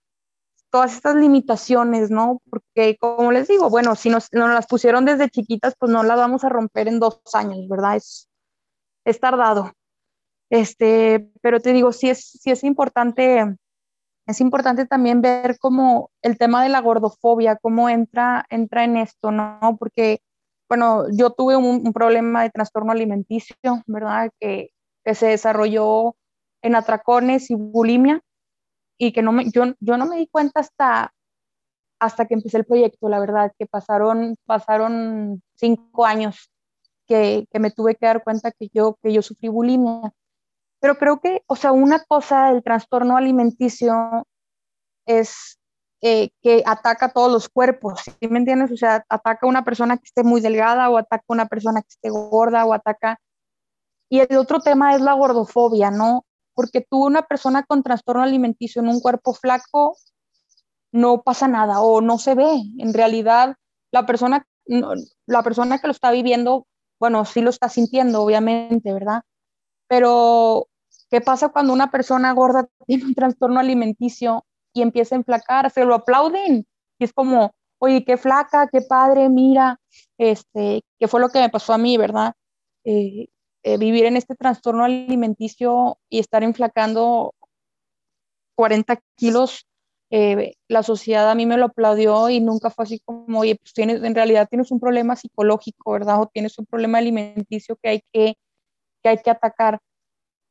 todas 0.71 0.95
estas 0.95 1.15
limitaciones, 1.15 2.09
¿no? 2.09 2.41
Porque, 2.49 2.97
como 2.97 3.31
les 3.31 3.47
digo, 3.47 3.69
bueno, 3.69 3.93
si 3.95 4.09
nos, 4.09 4.33
nos, 4.33 4.49
las 4.49 4.65
pusieron 4.65 5.05
desde 5.05 5.29
chiquitas, 5.29 5.75
pues 5.77 5.91
no 5.91 6.01
las 6.01 6.17
vamos 6.17 6.43
a 6.43 6.49
romper 6.49 6.87
en 6.87 6.99
dos 6.99 7.21
años, 7.33 7.67
¿verdad? 7.69 7.97
Es, 7.97 8.27
es 9.05 9.19
tardado. 9.19 9.71
Este, 10.53 11.31
pero 11.41 11.59
te 11.61 11.73
digo, 11.73 11.91
sí 11.91 12.11
es, 12.11 12.29
sí 12.39 12.51
es 12.51 12.63
importante, 12.63 13.43
es 14.27 14.39
importante 14.39 14.85
también 14.85 15.19
ver 15.19 15.57
cómo 15.57 16.11
el 16.21 16.37
tema 16.37 16.61
de 16.61 16.69
la 16.69 16.79
gordofobia, 16.79 17.55
cómo 17.55 17.89
entra, 17.89 18.45
entra 18.51 18.83
en 18.83 18.97
esto, 18.97 19.31
¿no? 19.31 19.77
Porque, 19.79 20.19
bueno, 20.69 21.05
yo 21.11 21.31
tuve 21.31 21.57
un, 21.57 21.81
un 21.87 21.91
problema 21.91 22.43
de 22.43 22.51
trastorno 22.51 22.91
alimenticio, 22.91 23.55
¿verdad? 23.87 24.29
Que, 24.39 24.69
que 25.03 25.15
se 25.15 25.25
desarrolló 25.25 26.15
en 26.61 26.75
atracones 26.75 27.49
y 27.49 27.55
bulimia 27.55 28.21
y 28.99 29.11
que 29.11 29.23
no 29.23 29.31
me, 29.31 29.49
yo, 29.49 29.73
yo 29.79 29.97
no 29.97 30.05
me 30.05 30.17
di 30.17 30.27
cuenta 30.27 30.59
hasta, 30.59 31.15
hasta 31.99 32.27
que 32.27 32.35
empecé 32.35 32.57
el 32.57 32.65
proyecto, 32.65 33.09
la 33.09 33.19
verdad, 33.19 33.51
que 33.57 33.65
pasaron, 33.65 34.35
pasaron 34.45 35.41
cinco 35.55 36.05
años 36.05 36.51
que, 37.07 37.47
que, 37.51 37.57
me 37.57 37.71
tuve 37.71 37.95
que 37.95 38.05
dar 38.05 38.23
cuenta 38.23 38.51
que 38.51 38.69
yo, 38.71 38.99
que 39.01 39.11
yo 39.11 39.23
sufrí 39.23 39.47
bulimia. 39.47 40.13
Pero 40.83 40.97
creo 40.97 41.21
que, 41.21 41.43
o 41.47 41.55
sea, 41.55 41.71
una 41.71 42.03
cosa 42.03 42.51
del 42.51 42.61
trastorno 42.61 43.15
alimenticio 43.15 44.27
es 45.05 45.57
eh, 46.01 46.31
que 46.41 46.61
ataca 46.65 47.05
a 47.05 47.13
todos 47.13 47.31
los 47.31 47.47
cuerpos, 47.47 48.01
¿sí 48.03 48.27
me 48.27 48.39
entiendes? 48.39 48.69
O 48.69 48.75
sea, 48.75 49.05
ataca 49.07 49.47
a 49.47 49.49
una 49.49 49.63
persona 49.63 49.95
que 49.95 50.03
esté 50.03 50.23
muy 50.23 50.41
delgada 50.41 50.89
o 50.89 50.97
ataca 50.97 51.23
a 51.29 51.33
una 51.33 51.45
persona 51.47 51.81
que 51.81 51.89
esté 51.89 52.09
gorda 52.09 52.65
o 52.65 52.73
ataca... 52.73 53.17
Y 54.09 54.19
el 54.19 54.37
otro 54.37 54.59
tema 54.59 54.93
es 54.93 54.99
la 54.99 55.13
gordofobia, 55.13 55.89
¿no? 55.89 56.25
porque 56.53 56.81
tú, 56.81 57.05
una 57.05 57.23
persona 57.23 57.63
con 57.63 57.83
trastorno 57.83 58.23
alimenticio 58.23 58.81
en 58.81 58.89
un 58.89 58.99
cuerpo 58.99 59.33
flaco, 59.33 59.97
no 60.91 61.23
pasa 61.23 61.47
nada 61.47 61.81
o 61.81 62.01
no 62.01 62.19
se 62.19 62.35
ve. 62.35 62.61
En 62.77 62.93
realidad, 62.93 63.55
la 63.91 64.05
persona, 64.05 64.45
la 65.25 65.43
persona 65.43 65.79
que 65.79 65.87
lo 65.87 65.91
está 65.91 66.11
viviendo, 66.11 66.67
bueno, 66.99 67.25
sí 67.25 67.41
lo 67.41 67.49
está 67.49 67.69
sintiendo, 67.69 68.21
obviamente, 68.21 68.93
¿verdad? 68.93 69.23
Pero, 69.87 70.67
¿qué 71.13 71.21
pasa 71.21 71.49
cuando 71.49 71.73
una 71.73 71.91
persona 71.91 72.33
gorda 72.33 72.67
tiene 72.87 73.05
un 73.05 73.13
trastorno 73.13 73.59
alimenticio 73.59 74.45
y 74.73 74.81
empieza 74.81 75.13
a 75.13 75.19
enflacar? 75.19 75.69
Se 75.69 75.85
lo 75.85 75.93
aplauden 75.93 76.65
y 76.97 77.03
es 77.03 77.13
como, 77.13 77.53
oye, 77.77 78.03
qué 78.03 78.17
flaca, 78.17 78.67
qué 78.71 78.81
padre, 78.81 79.29
mira, 79.29 79.79
este, 80.17 80.81
qué 80.99 81.07
fue 81.07 81.19
lo 81.19 81.29
que 81.29 81.39
me 81.39 81.49
pasó 81.49 81.71
a 81.73 81.77
mí, 81.77 81.97
¿verdad? 81.97 82.33
Eh, 82.83 83.27
eh, 83.61 83.77
vivir 83.77 84.05
en 84.05 84.17
este 84.17 84.33
trastorno 84.33 84.85
alimenticio 84.85 85.99
y 86.09 86.17
estar 86.17 86.41
enflacando 86.41 87.35
40 88.55 88.99
kilos, 89.15 89.67
eh, 90.09 90.55
la 90.67 90.81
sociedad 90.81 91.29
a 91.29 91.35
mí 91.35 91.45
me 91.45 91.57
lo 91.57 91.65
aplaudió 91.65 92.31
y 92.31 92.39
nunca 92.39 92.71
fue 92.71 92.85
así 92.85 92.99
como, 93.05 93.41
oye, 93.41 93.55
pues 93.55 93.73
tienes, 93.73 94.01
en 94.03 94.15
realidad 94.15 94.47
tienes 94.49 94.71
un 94.71 94.79
problema 94.79 95.15
psicológico, 95.15 95.91
¿verdad? 95.91 96.21
O 96.21 96.25
tienes 96.25 96.57
un 96.57 96.65
problema 96.65 96.97
alimenticio 96.97 97.77
que 97.83 97.89
hay 97.89 98.01
que, 98.11 98.33
que, 99.03 99.09
hay 99.09 99.17
que 99.19 99.29
atacar. 99.29 99.79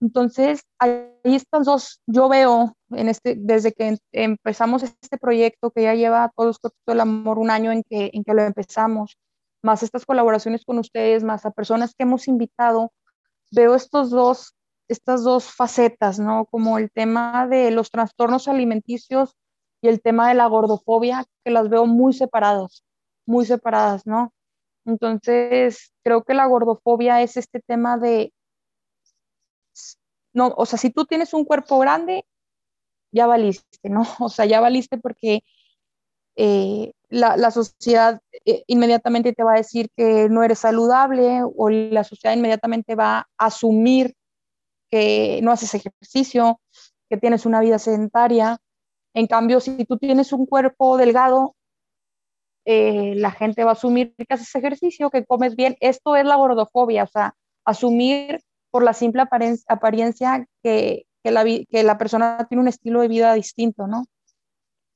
Entonces, 0.03 0.65
ahí 0.81 1.07
estas 1.23 1.65
dos, 1.65 2.01
yo 2.09 2.29
veo 2.29 2.77
en 2.91 3.09
este, 3.09 3.37
desde 3.39 3.73
que 3.73 3.99
empezamos 4.11 4.83
este 4.83 5.17
proyecto 5.17 5.71
que 5.71 5.85
ya 5.85 5.95
lleva 5.95 6.33
todos 6.37 6.59
los 6.61 6.73
del 6.85 7.01
amor 7.01 7.39
un 7.39 7.51
año 7.51 7.71
en 7.71 7.85
que, 7.89 8.11
en 8.13 8.25
que 8.25 8.35
lo 8.35 8.43
empezamos, 8.43 9.17
más 9.63 9.85
estas 9.85 10.05
colaboraciones 10.05 10.65
con 10.65 10.81
ustedes, 10.81 11.23
más 11.23 11.47
a 11.47 11.53
personas 11.53 11.95
que 11.95 12.03
hemos 12.03 12.27
invitado, 12.27 12.91
veo 13.53 13.77
estos 13.77 14.11
dos, 14.11 14.57
estas 14.89 15.23
dos 15.23 15.45
facetas, 15.55 16.19
¿no? 16.19 16.47
Como 16.47 16.79
el 16.79 16.91
tema 16.91 17.47
de 17.47 17.71
los 17.71 17.93
trastornos 17.93 18.49
alimenticios 18.49 19.37
y 19.83 19.87
el 19.87 20.03
tema 20.03 20.29
de 20.29 20.35
la 20.35 20.49
gordofobia, 20.49 21.27
que 21.45 21.53
las 21.53 21.69
veo 21.69 21.87
muy 21.87 22.13
separadas, 22.13 22.83
muy 23.25 23.47
separadas, 23.47 24.05
¿no? 24.05 24.33
Entonces, 24.85 25.93
creo 26.03 26.25
que 26.25 26.35
la 26.35 26.47
gordofobia 26.47 27.23
es 27.23 27.37
este 27.37 27.61
tema 27.61 27.99
de, 27.99 28.33
no, 30.35 30.55
o 30.57 30.67
sea, 30.67 30.79
si 30.79 30.91
tú 30.91 31.05
tienes 31.05 31.35
un 31.35 31.45
cuerpo 31.45 31.79
grande, 31.79 32.25
ya 33.13 33.27
valiste, 33.27 33.89
¿no? 33.89 34.03
O 34.21 34.29
sea, 34.29 34.47
ya 34.47 34.61
valiste 34.61 34.99
porque 34.99 35.43
eh, 36.37 36.93
la, 37.11 37.37
la, 37.37 37.51
sociedad 37.51 38.21
eh, 38.47 38.65
inmediatamente 38.67 39.35
te 39.35 39.45
va 39.45 39.53
a 39.53 39.57
decir 39.57 39.91
que 39.97 40.29
no 40.31 40.43
eres 40.43 40.61
saludable 40.61 41.43
o 41.45 41.69
la 41.69 42.05
sociedad 42.05 42.35
inmediatamente 42.35 42.95
va 42.95 43.29
a 43.39 43.47
asumir 43.47 44.15
que 44.91 45.41
no 45.43 45.53
haces 45.53 45.75
ejercicio, 45.75 46.61
que 47.11 47.17
tienes 47.19 47.47
una 47.47 47.61
vida 47.61 47.79
sedentaria. 47.79 48.59
En 49.15 49.27
cambio, 49.27 49.61
si 49.61 49.85
tú 49.85 49.99
tienes 49.99 50.33
un 50.33 50.47
cuerpo 50.47 50.97
delgado, 50.97 51.55
eh, 52.65 53.15
la 53.17 53.31
gente 53.33 53.65
va 53.65 53.71
a 53.71 53.73
asumir 53.75 54.15
que 54.17 54.27
haces 54.29 54.55
ejercicio, 54.55 55.11
que 55.11 55.25
comes 55.25 55.57
bien. 55.57 55.77
Esto 55.81 56.17
es 56.17 56.25
la 56.25 56.37
gordofobia, 56.37 57.05
o 57.05 57.07
sea, 57.07 57.35
asumir 57.65 58.41
por 58.73 58.83
la 58.83 58.95
simple 58.95 59.23
apariencia 59.69 60.49
que, 60.63 61.07
la, 61.23 61.45
que 61.45 61.83
la 61.85 61.99
persona 61.99 62.47
tiene 62.49 62.63
un 62.63 62.69
estilo 62.69 63.03
de 63.03 63.09
vida 63.09 63.35
distinto, 63.35 63.87
¿no? 63.87 64.07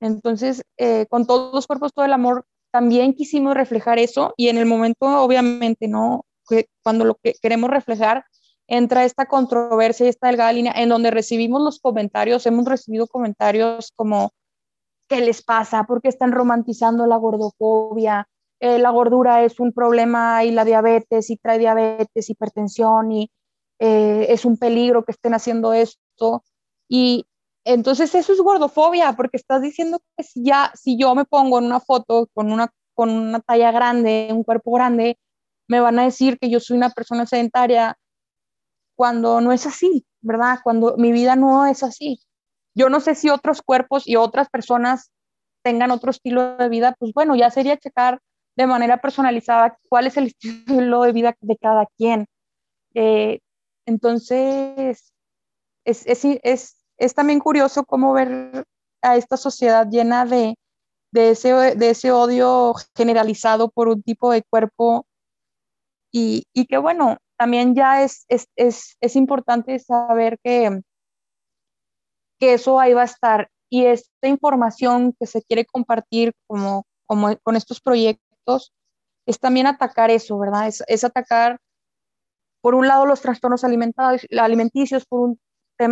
Entonces, 0.00 0.62
eh, 0.78 1.06
con 1.08 1.26
todos 1.26 1.54
los 1.54 1.66
cuerpos, 1.66 1.92
todo 1.92 2.04
el 2.04 2.12
amor, 2.12 2.46
también 2.72 3.12
quisimos 3.12 3.54
reflejar 3.54 3.98
eso 3.98 4.34
y 4.36 4.48
en 4.48 4.56
el 4.56 4.66
momento, 4.66 5.06
obviamente, 5.22 5.88
¿no? 5.88 6.24
Que 6.48 6.68
cuando 6.82 7.04
lo 7.04 7.16
que 7.16 7.34
queremos 7.40 7.70
reflejar, 7.70 8.24
entra 8.66 9.04
esta 9.04 9.26
controversia 9.26 10.06
y 10.06 10.08
esta 10.08 10.28
delgada 10.28 10.52
línea 10.52 10.72
en 10.74 10.88
donde 10.88 11.10
recibimos 11.10 11.62
los 11.62 11.78
comentarios, 11.78 12.46
hemos 12.46 12.64
recibido 12.64 13.06
comentarios 13.06 13.92
como, 13.94 14.32
¿qué 15.08 15.20
les 15.20 15.42
pasa? 15.42 15.84
¿Por 15.84 16.00
qué 16.00 16.08
están 16.08 16.32
romantizando 16.32 17.06
la 17.06 17.16
gordofobia? 17.16 18.26
Eh, 18.58 18.78
la 18.78 18.90
gordura 18.90 19.44
es 19.44 19.60
un 19.60 19.72
problema 19.72 20.44
y 20.44 20.50
la 20.50 20.64
diabetes 20.64 21.28
y 21.28 21.36
trae 21.36 21.58
diabetes, 21.58 22.30
hipertensión 22.30 23.12
y 23.12 23.30
eh, 23.78 24.26
es 24.30 24.44
un 24.44 24.56
peligro 24.56 25.04
que 25.04 25.12
estén 25.12 25.34
haciendo 25.34 25.72
esto. 25.72 26.44
Y 26.88 27.26
entonces 27.64 28.14
eso 28.14 28.32
es 28.32 28.40
gordofobia, 28.40 29.14
porque 29.14 29.36
estás 29.36 29.62
diciendo 29.62 30.00
que 30.16 30.24
si 30.24 30.44
ya, 30.44 30.72
si 30.74 30.96
yo 30.98 31.14
me 31.14 31.24
pongo 31.24 31.58
en 31.58 31.64
una 31.64 31.80
foto 31.80 32.28
con 32.34 32.52
una, 32.52 32.70
con 32.94 33.10
una 33.10 33.40
talla 33.40 33.72
grande, 33.72 34.28
un 34.30 34.44
cuerpo 34.44 34.72
grande, 34.72 35.18
me 35.68 35.80
van 35.80 35.98
a 35.98 36.04
decir 36.04 36.38
que 36.38 36.50
yo 36.50 36.60
soy 36.60 36.76
una 36.76 36.90
persona 36.90 37.26
sedentaria 37.26 37.98
cuando 38.96 39.40
no 39.40 39.52
es 39.52 39.66
así, 39.66 40.06
¿verdad? 40.20 40.58
Cuando 40.62 40.96
mi 40.96 41.12
vida 41.12 41.36
no 41.36 41.66
es 41.66 41.82
así. 41.82 42.20
Yo 42.74 42.88
no 42.88 43.00
sé 43.00 43.14
si 43.14 43.30
otros 43.30 43.62
cuerpos 43.62 44.06
y 44.06 44.16
otras 44.16 44.48
personas 44.48 45.10
tengan 45.62 45.90
otro 45.90 46.10
estilo 46.10 46.56
de 46.56 46.68
vida, 46.68 46.94
pues 46.98 47.12
bueno, 47.12 47.34
ya 47.34 47.50
sería 47.50 47.76
checar 47.76 48.20
de 48.56 48.66
manera 48.66 49.00
personalizada 49.00 49.76
cuál 49.88 50.06
es 50.06 50.16
el 50.16 50.26
estilo 50.40 51.02
de 51.02 51.12
vida 51.12 51.34
de 51.40 51.56
cada 51.56 51.86
quien. 51.96 52.26
Eh, 52.94 53.40
entonces, 53.86 55.12
es, 55.84 56.06
es, 56.06 56.24
es, 56.42 56.76
es 56.98 57.14
también 57.14 57.38
curioso 57.38 57.84
cómo 57.84 58.12
ver 58.12 58.66
a 59.02 59.16
esta 59.16 59.36
sociedad 59.36 59.86
llena 59.88 60.26
de, 60.26 60.56
de, 61.12 61.30
ese, 61.30 61.52
de 61.52 61.90
ese 61.90 62.12
odio 62.12 62.74
generalizado 62.96 63.70
por 63.70 63.88
un 63.88 64.02
tipo 64.02 64.32
de 64.32 64.42
cuerpo 64.42 65.06
y, 66.12 66.44
y 66.52 66.66
que 66.66 66.78
bueno, 66.78 67.16
también 67.38 67.74
ya 67.74 68.02
es, 68.02 68.24
es, 68.28 68.48
es, 68.56 68.96
es, 69.00 69.16
importante 69.16 69.78
saber 69.78 70.38
que, 70.42 70.80
que 72.38 72.54
eso 72.54 72.80
ahí 72.80 72.94
va 72.94 73.02
a 73.02 73.06
estar 73.06 73.50
y 73.70 73.86
esta 73.86 74.28
información 74.28 75.14
que 75.18 75.26
se 75.26 75.42
quiere 75.42 75.66
compartir 75.66 76.32
como, 76.46 76.84
como 77.06 77.36
con 77.42 77.56
estos 77.56 77.80
proyectos 77.80 78.72
es 79.26 79.38
también 79.38 79.66
atacar 79.66 80.10
eso, 80.10 80.38
¿verdad? 80.38 80.68
Es, 80.68 80.82
es 80.86 81.04
atacar, 81.04 81.58
por 82.66 82.74
un 82.74 82.88
lado, 82.88 83.06
los 83.06 83.20
trastornos 83.20 83.62
alimenticios, 83.62 85.06
por 85.06 85.20
un 85.20 85.40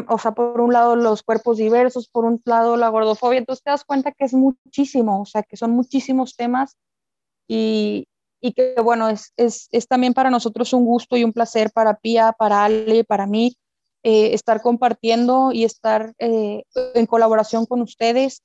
o 0.08 0.18
sea, 0.18 0.32
por 0.32 0.60
un 0.60 0.72
lado 0.72 0.96
los 0.96 1.22
cuerpos 1.22 1.58
diversos, 1.58 2.08
por 2.08 2.24
un 2.24 2.42
lado 2.44 2.76
la 2.76 2.88
gordofobia, 2.88 3.38
entonces 3.38 3.62
te 3.62 3.70
das 3.70 3.84
cuenta 3.84 4.10
que 4.10 4.24
es 4.24 4.34
muchísimo, 4.34 5.22
o 5.22 5.24
sea, 5.24 5.44
que 5.44 5.56
son 5.56 5.70
muchísimos 5.70 6.34
temas 6.34 6.76
y, 7.46 8.08
y 8.40 8.54
que 8.54 8.74
bueno, 8.82 9.08
es, 9.08 9.32
es, 9.36 9.68
es, 9.70 9.86
también 9.86 10.14
para 10.14 10.30
nosotros 10.30 10.72
un 10.72 10.84
gusto 10.84 11.16
y 11.16 11.22
un 11.22 11.32
placer 11.32 11.70
para 11.70 11.94
Pia, 11.94 12.32
para 12.36 12.64
Ale, 12.64 13.04
para 13.04 13.28
mí, 13.28 13.56
eh, 14.02 14.34
estar 14.34 14.60
compartiendo 14.60 15.52
y 15.52 15.62
estar 15.62 16.12
eh, 16.18 16.64
en 16.94 17.06
colaboración 17.06 17.66
con 17.66 17.82
ustedes 17.82 18.42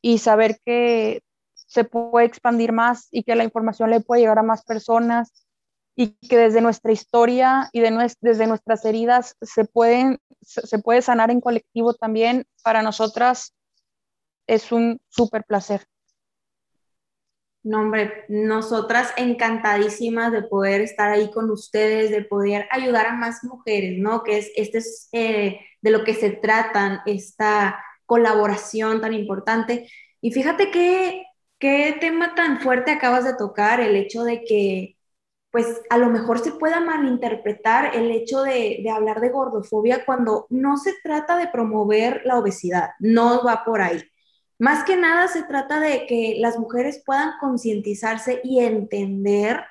y 0.00 0.18
saber 0.18 0.60
que 0.64 1.22
se 1.56 1.82
puede 1.82 2.26
expandir 2.26 2.70
más 2.70 3.08
y 3.10 3.24
que 3.24 3.34
la 3.34 3.42
información 3.42 3.90
le 3.90 3.98
puede 3.98 4.20
llegar 4.20 4.38
a 4.38 4.44
más 4.44 4.62
personas 4.62 5.41
y 5.94 6.16
que 6.28 6.38
desde 6.38 6.60
nuestra 6.60 6.92
historia 6.92 7.68
y 7.72 7.80
de 7.80 7.90
desde 8.20 8.46
nuestras 8.46 8.84
heridas 8.84 9.36
se, 9.42 9.64
pueden, 9.64 10.18
puede 10.82 11.02
sanar 11.02 11.30
en 11.30 11.40
colectivo 11.40 11.94
también, 11.94 12.46
para 12.62 12.82
nosotras 12.82 13.54
es 14.46 14.72
un 14.72 15.00
súper 15.08 15.44
placer. 15.44 15.86
No, 17.64 17.80
hombre, 17.80 18.24
nosotras 18.28 19.12
encantadísimas 19.16 20.32
de 20.32 20.42
poder 20.42 20.80
estar 20.80 21.10
ahí 21.10 21.30
con 21.30 21.48
ustedes, 21.50 22.10
de 22.10 22.24
poder 22.24 22.66
ayudar 22.72 23.06
a 23.06 23.14
más 23.14 23.44
mujeres, 23.44 23.98
¿no? 23.98 24.24
Que 24.24 24.38
es, 24.38 24.50
este 24.56 24.78
es 24.78 25.08
eh, 25.12 25.60
de 25.80 25.90
lo 25.90 26.02
que 26.02 26.14
se 26.14 26.30
tratan, 26.30 27.00
esta 27.06 27.78
colaboración 28.04 29.00
tan 29.00 29.14
importante. 29.14 29.88
Y 30.20 30.32
fíjate 30.32 30.72
qué, 30.72 31.24
qué 31.60 31.96
tema 32.00 32.34
tan 32.34 32.60
fuerte 32.60 32.90
acabas 32.90 33.24
de 33.24 33.36
tocar, 33.36 33.80
el 33.80 33.94
hecho 33.94 34.24
de 34.24 34.42
que, 34.42 34.96
pues, 35.52 35.82
a 35.90 35.98
lo 35.98 36.08
mejor 36.08 36.38
se 36.38 36.52
pueda 36.52 36.80
malinterpretar 36.80 37.94
el 37.94 38.10
hecho 38.10 38.42
de, 38.42 38.80
de 38.82 38.90
hablar 38.90 39.20
de 39.20 39.28
gordofobia 39.28 40.04
cuando 40.04 40.46
no 40.48 40.78
se 40.78 40.94
trata 41.04 41.36
de 41.36 41.48
promover 41.48 42.22
la 42.24 42.38
obesidad, 42.38 42.90
no 42.98 43.44
va 43.44 43.62
por 43.64 43.82
ahí. 43.82 44.02
Más 44.58 44.84
que 44.84 44.96
nada 44.96 45.28
se 45.28 45.42
trata 45.42 45.78
de 45.78 46.06
que 46.06 46.36
las 46.38 46.58
mujeres 46.58 47.02
puedan 47.04 47.32
concientizarse 47.38 48.40
y 48.42 48.60
entender 48.60 49.62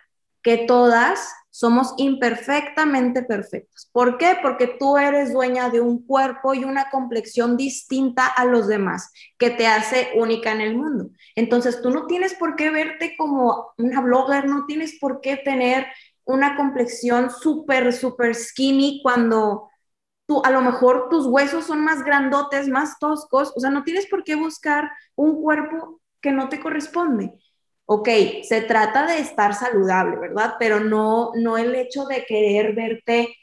que 0.41 0.65
todas 0.67 1.33
somos 1.49 1.93
imperfectamente 1.97 3.23
perfectas. 3.23 3.89
¿Por 3.91 4.17
qué? 4.17 4.37
Porque 4.41 4.67
tú 4.79 4.97
eres 4.97 5.33
dueña 5.33 5.69
de 5.69 5.81
un 5.81 6.05
cuerpo 6.05 6.53
y 6.53 6.63
una 6.63 6.89
complexión 6.89 7.57
distinta 7.57 8.25
a 8.25 8.45
los 8.45 8.67
demás, 8.67 9.11
que 9.37 9.49
te 9.49 9.67
hace 9.67 10.11
única 10.15 10.51
en 10.53 10.61
el 10.61 10.77
mundo. 10.77 11.09
Entonces, 11.35 11.81
tú 11.81 11.89
no 11.89 12.07
tienes 12.07 12.33
por 12.35 12.55
qué 12.55 12.69
verte 12.69 13.15
como 13.17 13.73
una 13.77 14.01
blogger, 14.01 14.47
no 14.47 14.65
tienes 14.65 14.97
por 14.99 15.19
qué 15.19 15.37
tener 15.37 15.87
una 16.23 16.55
complexión 16.55 17.29
súper, 17.29 17.91
súper 17.91 18.33
skinny 18.33 19.01
cuando 19.03 19.67
a 20.43 20.51
lo 20.51 20.61
mejor 20.61 21.09
tus 21.09 21.25
huesos 21.25 21.65
son 21.65 21.83
más 21.83 22.03
grandotes, 22.05 22.69
más 22.69 22.97
toscos, 22.99 23.51
o 23.55 23.59
sea, 23.59 23.69
no 23.69 23.83
tienes 23.83 24.07
por 24.07 24.23
qué 24.23 24.35
buscar 24.35 24.89
un 25.15 25.41
cuerpo 25.41 26.01
que 26.21 26.31
no 26.31 26.47
te 26.47 26.61
corresponde. 26.61 27.33
Ok, 27.85 28.07
se 28.43 28.61
trata 28.61 29.05
de 29.05 29.19
estar 29.19 29.53
saludable, 29.53 30.17
¿verdad? 30.17 30.55
Pero 30.59 30.79
no, 30.79 31.31
no 31.35 31.57
el 31.57 31.75
hecho 31.75 32.05
de 32.05 32.25
querer 32.25 32.73
verte 32.73 33.35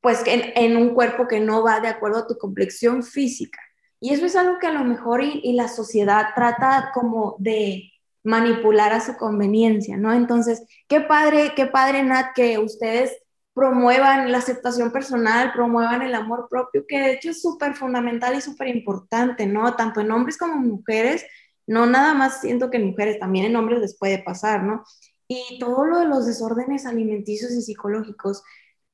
pues 0.00 0.22
en, 0.26 0.52
en 0.56 0.76
un 0.76 0.94
cuerpo 0.94 1.26
que 1.28 1.40
no 1.40 1.62
va 1.62 1.80
de 1.80 1.88
acuerdo 1.88 2.18
a 2.18 2.26
tu 2.26 2.36
complexión 2.36 3.02
física. 3.02 3.60
Y 4.00 4.12
eso 4.12 4.26
es 4.26 4.36
algo 4.36 4.58
que 4.58 4.66
a 4.66 4.72
lo 4.72 4.84
mejor 4.84 5.22
y, 5.22 5.40
y 5.42 5.54
la 5.54 5.68
sociedad 5.68 6.28
trata 6.34 6.90
como 6.92 7.36
de 7.38 7.90
manipular 8.22 8.92
a 8.92 9.00
su 9.00 9.16
conveniencia, 9.16 9.96
¿no? 9.96 10.12
Entonces, 10.12 10.64
qué 10.88 11.00
padre, 11.00 11.52
qué 11.56 11.66
padre, 11.66 12.02
Nat, 12.02 12.34
que 12.34 12.58
ustedes 12.58 13.16
promuevan 13.54 14.30
la 14.32 14.38
aceptación 14.38 14.90
personal, 14.92 15.52
promuevan 15.52 16.02
el 16.02 16.14
amor 16.14 16.48
propio, 16.50 16.84
que 16.86 16.98
de 16.98 17.12
hecho 17.12 17.30
es 17.30 17.40
súper 17.40 17.74
fundamental 17.74 18.34
y 18.36 18.40
súper 18.40 18.68
importante, 18.68 19.46
¿no? 19.46 19.74
Tanto 19.76 20.00
en 20.00 20.10
hombres 20.10 20.36
como 20.36 20.54
en 20.54 20.68
mujeres, 20.68 21.24
no 21.66 21.86
nada 21.86 22.14
más 22.14 22.40
siento 22.40 22.70
que 22.70 22.78
en 22.78 22.86
mujeres, 22.88 23.18
también 23.18 23.46
en 23.46 23.56
hombres 23.56 23.80
les 23.80 23.96
puede 23.98 24.22
pasar, 24.22 24.62
¿no? 24.64 24.84
Y 25.28 25.58
todo 25.58 25.84
lo 25.86 25.98
de 26.00 26.06
los 26.06 26.26
desórdenes 26.26 26.86
alimenticios 26.86 27.52
y 27.52 27.62
psicológicos, 27.62 28.42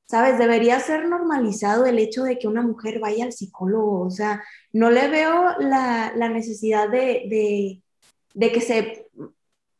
¿sabes? 0.07 0.37
Debería 0.39 0.79
ser 0.79 1.07
normalizado 1.07 1.85
el 1.85 1.99
hecho 1.99 2.23
de 2.23 2.39
que 2.39 2.47
una 2.47 2.61
mujer 2.61 2.99
vaya 2.99 3.25
al 3.25 3.33
psicólogo, 3.33 4.01
o 4.01 4.11
sea, 4.11 4.43
no 4.73 4.89
le 4.91 5.07
veo 5.09 5.57
la, 5.59 6.13
la 6.15 6.29
necesidad 6.29 6.89
de, 6.89 7.25
de, 7.29 7.83
de 8.33 8.51
que 8.51 8.61
se 8.61 9.07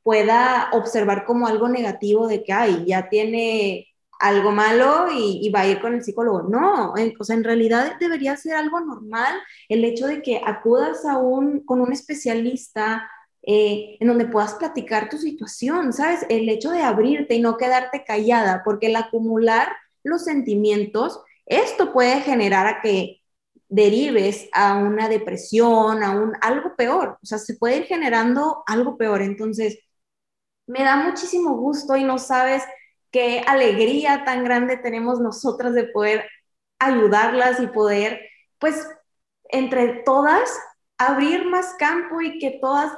pueda 0.04 0.70
observar 0.74 1.26
como 1.26 1.48
algo 1.48 1.70
negativo 1.70 2.28
de 2.28 2.44
que, 2.44 2.54
ay, 2.54 2.86
ya 2.88 3.10
tiene 3.10 3.88
algo 4.22 4.52
malo 4.52 5.08
y, 5.12 5.50
va 5.50 5.62
a 5.62 5.68
ir 5.68 5.82
con 5.82 5.96
el 5.96 6.04
psicólogo. 6.04 6.44
No, 6.44 6.94
o 7.20 7.24
sea, 7.24 7.36
en 7.36 7.44
realidad 7.44 7.98
debería 8.00 8.38
ser 8.38 8.56
algo 8.56 8.80
normal 8.80 9.36
el 9.68 9.84
hecho 9.84 10.08
de 10.08 10.22
que 10.22 10.42
acudas 10.46 11.06
a 11.06 11.18
un, 11.18 11.66
con 11.66 11.82
un 11.82 11.92
especialista 11.92 13.10
eh, 13.42 13.98
en 14.00 14.08
donde 14.08 14.26
puedas 14.26 14.54
platicar 14.54 15.10
tu 15.10 15.18
situación, 15.18 15.92
¿sabes? 15.94 16.26
El 16.30 16.48
hecho 16.50 16.72
de 16.72 16.84
abrirte 16.84 17.36
y 17.36 17.42
no 17.42 17.58
quedarte 17.58 18.04
callada, 18.06 18.62
porque 18.64 18.88
el 18.88 18.96
acumular 18.96 19.70
los 20.04 20.24
sentimientos, 20.24 21.20
esto 21.48 21.92
puede 21.92 22.22
generar 22.22 22.68
a 22.68 22.82
que 22.82 23.22
derives 23.68 24.50
a 24.54 24.76
una 24.78 25.10
depresión, 25.10 26.04
a 26.04 26.12
un 26.12 26.34
algo 26.42 26.76
peor, 26.76 27.18
o 27.22 27.26
sea, 27.26 27.38
se 27.40 27.56
puede 27.56 27.78
ir 27.78 27.84
generando 27.86 28.64
algo 28.68 28.98
peor. 28.98 29.22
Entonces, 29.22 29.80
me 30.68 30.84
da 30.84 30.98
muchísimo 30.98 31.56
gusto 31.58 31.96
y 31.96 32.04
no 32.04 32.18
sabes 32.20 32.64
qué 33.12 33.44
alegría 33.46 34.24
tan 34.26 34.44
grande 34.44 34.78
tenemos 34.78 35.20
nosotras 35.20 35.74
de 35.74 35.86
poder 35.86 36.26
ayudarlas 36.80 37.60
y 37.60 37.68
poder, 37.68 38.22
pues, 38.60 38.88
entre 39.50 40.04
todas, 40.04 40.50
abrir 40.98 41.46
más 41.46 41.76
campo 41.78 42.22
y 42.22 42.40
que 42.40 42.60
todas 42.62 42.92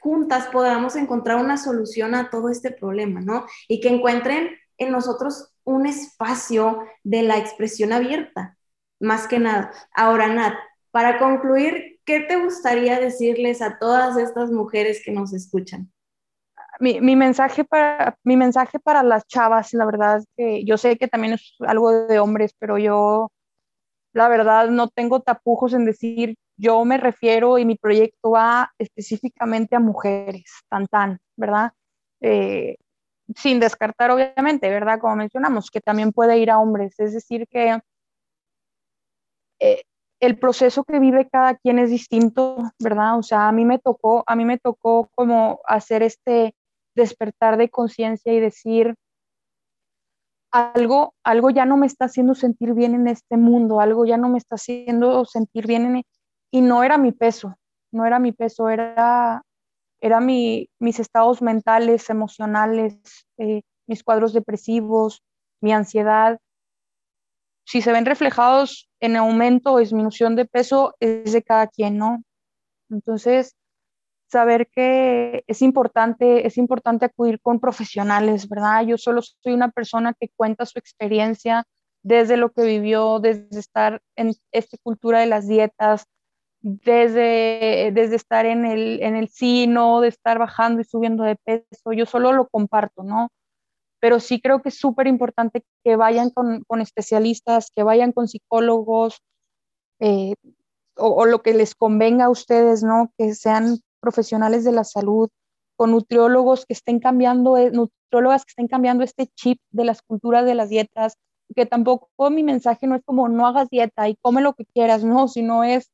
juntas 0.00 0.48
podamos 0.48 0.96
encontrar 0.96 1.36
una 1.36 1.56
solución 1.56 2.14
a 2.14 2.30
todo 2.30 2.48
este 2.48 2.70
problema, 2.70 3.20
¿no? 3.20 3.46
Y 3.68 3.80
que 3.80 3.88
encuentren 3.88 4.50
en 4.78 4.90
nosotros 4.90 5.52
un 5.64 5.86
espacio 5.86 6.82
de 7.04 7.22
la 7.22 7.36
expresión 7.38 7.92
abierta, 7.92 8.56
más 8.98 9.28
que 9.28 9.38
nada. 9.38 9.72
Ahora, 9.94 10.28
Nat, 10.28 10.54
para 10.90 11.18
concluir, 11.18 12.00
¿qué 12.04 12.20
te 12.20 12.36
gustaría 12.36 12.98
decirles 12.98 13.62
a 13.62 13.78
todas 13.78 14.16
estas 14.16 14.50
mujeres 14.50 15.02
que 15.04 15.12
nos 15.12 15.32
escuchan? 15.32 15.92
Mi, 16.80 17.16
mensaje 17.16 17.64
para, 17.64 18.16
mi 18.24 18.36
mensaje 18.36 18.78
para 18.78 19.02
las 19.02 19.26
chavas, 19.26 19.72
la 19.74 19.84
verdad, 19.84 20.22
que 20.36 20.64
yo 20.64 20.76
sé 20.78 20.96
que 20.96 21.08
también 21.08 21.34
es 21.34 21.54
algo 21.60 21.92
de 22.06 22.18
hombres, 22.18 22.54
pero 22.58 22.78
yo, 22.78 23.30
la 24.12 24.28
verdad, 24.28 24.68
no 24.68 24.88
tengo 24.88 25.20
tapujos 25.20 25.74
en 25.74 25.84
decir, 25.84 26.36
yo 26.56 26.84
me 26.84 26.98
refiero 26.98 27.58
y 27.58 27.64
mi 27.64 27.76
proyecto 27.76 28.32
va 28.32 28.72
específicamente 28.78 29.76
a 29.76 29.80
mujeres, 29.80 30.44
tan 30.68 30.86
tan, 30.86 31.18
¿verdad? 31.36 31.72
Eh, 32.20 32.76
sin 33.36 33.60
descartar, 33.60 34.10
obviamente, 34.10 34.68
¿verdad? 34.70 35.00
Como 35.00 35.16
mencionamos, 35.16 35.70
que 35.70 35.80
también 35.80 36.12
puede 36.12 36.38
ir 36.38 36.50
a 36.50 36.58
hombres. 36.58 36.98
Es 36.98 37.14
decir, 37.14 37.46
que 37.48 37.78
eh, 39.60 39.82
el 40.20 40.38
proceso 40.38 40.84
que 40.84 40.98
vive 40.98 41.28
cada 41.30 41.56
quien 41.56 41.78
es 41.78 41.90
distinto, 41.90 42.56
¿verdad? 42.78 43.18
O 43.18 43.22
sea, 43.22 43.48
a 43.48 43.52
mí 43.52 43.64
me 43.64 43.78
tocó, 43.78 44.24
a 44.26 44.36
mí 44.36 44.44
me 44.44 44.58
tocó 44.58 45.08
como 45.14 45.60
hacer 45.66 46.02
este, 46.02 46.54
despertar 47.00 47.56
de 47.56 47.68
conciencia 47.68 48.32
y 48.32 48.40
decir, 48.40 48.94
algo, 50.50 51.14
algo 51.24 51.50
ya 51.50 51.64
no 51.64 51.76
me 51.76 51.86
está 51.86 52.06
haciendo 52.06 52.34
sentir 52.34 52.74
bien 52.74 52.94
en 52.94 53.08
este 53.08 53.36
mundo, 53.36 53.80
algo 53.80 54.04
ya 54.04 54.16
no 54.16 54.28
me 54.28 54.38
está 54.38 54.56
haciendo 54.56 55.24
sentir 55.24 55.66
bien 55.66 55.84
en, 55.86 55.96
e-". 55.96 56.06
y 56.50 56.60
no 56.60 56.82
era 56.82 56.98
mi 56.98 57.12
peso, 57.12 57.56
no 57.92 58.06
era 58.06 58.18
mi 58.18 58.32
peso, 58.32 58.68
era, 58.68 59.42
era 60.00 60.20
mi, 60.20 60.68
mis 60.80 60.98
estados 61.00 61.42
mentales, 61.42 62.10
emocionales, 62.10 62.98
eh, 63.38 63.62
mis 63.86 64.02
cuadros 64.02 64.32
depresivos, 64.32 65.22
mi 65.60 65.72
ansiedad. 65.72 66.38
Si 67.64 67.82
se 67.82 67.92
ven 67.92 68.06
reflejados 68.06 68.88
en 69.00 69.16
aumento 69.16 69.72
o 69.72 69.78
disminución 69.78 70.34
de 70.34 70.46
peso, 70.46 70.94
es 71.00 71.32
de 71.32 71.42
cada 71.42 71.68
quien, 71.68 71.98
¿no? 71.98 72.22
Entonces, 72.90 73.54
saber 74.30 74.68
que 74.68 75.44
es 75.46 75.62
importante, 75.62 76.46
es 76.46 76.56
importante 76.56 77.06
acudir 77.06 77.40
con 77.40 77.60
profesionales, 77.60 78.48
¿verdad? 78.48 78.84
Yo 78.84 78.96
solo 78.96 79.22
soy 79.22 79.52
una 79.52 79.70
persona 79.70 80.14
que 80.18 80.30
cuenta 80.36 80.66
su 80.66 80.78
experiencia 80.78 81.64
desde 82.02 82.36
lo 82.36 82.52
que 82.52 82.62
vivió, 82.62 83.18
desde 83.18 83.58
estar 83.58 84.00
en 84.16 84.32
esta 84.52 84.76
cultura 84.82 85.20
de 85.20 85.26
las 85.26 85.48
dietas, 85.48 86.06
desde, 86.62 87.90
desde 87.92 88.16
estar 88.16 88.46
en 88.46 88.64
el, 88.64 89.02
en 89.02 89.16
el 89.16 89.28
sino, 89.28 90.00
de 90.00 90.08
estar 90.08 90.38
bajando 90.38 90.80
y 90.80 90.84
subiendo 90.84 91.24
de 91.24 91.36
peso, 91.36 91.92
yo 91.92 92.06
solo 92.06 92.32
lo 92.32 92.48
comparto, 92.48 93.02
¿no? 93.02 93.30
Pero 94.00 94.20
sí 94.20 94.40
creo 94.40 94.62
que 94.62 94.70
es 94.70 94.78
súper 94.78 95.06
importante 95.08 95.64
que 95.84 95.96
vayan 95.96 96.30
con, 96.30 96.62
con, 96.64 96.80
especialistas, 96.80 97.70
que 97.74 97.82
vayan 97.82 98.12
con 98.12 98.28
psicólogos, 98.28 99.22
eh, 99.98 100.34
o, 100.96 101.08
o, 101.08 101.26
lo 101.26 101.42
que 101.42 101.54
les 101.54 101.74
convenga 101.74 102.26
a 102.26 102.30
ustedes, 102.30 102.82
¿no? 102.82 103.12
Que 103.18 103.34
sean 103.34 103.80
profesionales 104.00 104.64
de 104.64 104.72
la 104.72 104.84
salud, 104.84 105.28
con 105.76 105.92
nutriólogos 105.92 106.66
que 106.66 106.74
estén 106.74 107.00
cambiando, 107.00 107.56
eh, 107.56 107.70
nutriólogas 107.70 108.44
que 108.44 108.50
estén 108.50 108.68
cambiando 108.68 109.04
este 109.04 109.28
chip 109.28 109.60
de 109.70 109.84
las 109.84 110.02
culturas 110.02 110.44
de 110.44 110.54
las 110.54 110.68
dietas, 110.68 111.16
que 111.54 111.66
tampoco 111.66 112.30
mi 112.30 112.42
mensaje 112.42 112.86
no 112.86 112.96
es 112.96 113.02
como 113.04 113.28
no 113.28 113.46
hagas 113.46 113.68
dieta 113.70 114.08
y 114.08 114.16
come 114.16 114.40
lo 114.42 114.54
que 114.54 114.66
quieras, 114.66 115.04
no, 115.04 115.28
sino 115.28 115.64
es 115.64 115.90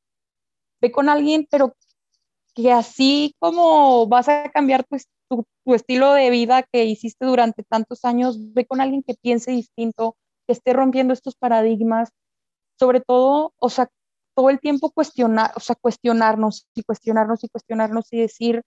ve 0.80 0.92
con 0.92 1.08
alguien, 1.08 1.46
pero 1.50 1.74
que 2.54 2.72
así 2.72 3.34
como 3.38 4.06
vas 4.06 4.28
a 4.28 4.50
cambiar 4.50 4.84
tu, 4.84 4.96
tu, 5.64 5.74
estilo 5.74 6.12
de 6.12 6.30
vida 6.30 6.62
que 6.62 6.84
hiciste 6.84 7.26
durante 7.26 7.62
tantos 7.62 8.04
años, 8.04 8.54
ve 8.54 8.66
con 8.66 8.80
alguien 8.80 9.02
que 9.02 9.14
piense 9.14 9.50
distinto, 9.50 10.16
que 10.46 10.52
esté 10.52 10.72
rompiendo 10.72 11.12
estos 11.12 11.36
paradigmas, 11.36 12.10
sobre 12.78 13.00
todo, 13.00 13.52
o 13.58 13.68
sea, 13.68 13.88
todo 14.36 14.50
el 14.50 14.60
tiempo 14.60 14.90
cuestionar, 14.90 15.50
o 15.56 15.60
sea, 15.60 15.74
cuestionarnos 15.74 16.66
y 16.74 16.82
cuestionarnos 16.82 17.42
y 17.42 17.48
cuestionarnos 17.48 18.12
y 18.12 18.20
decir, 18.20 18.62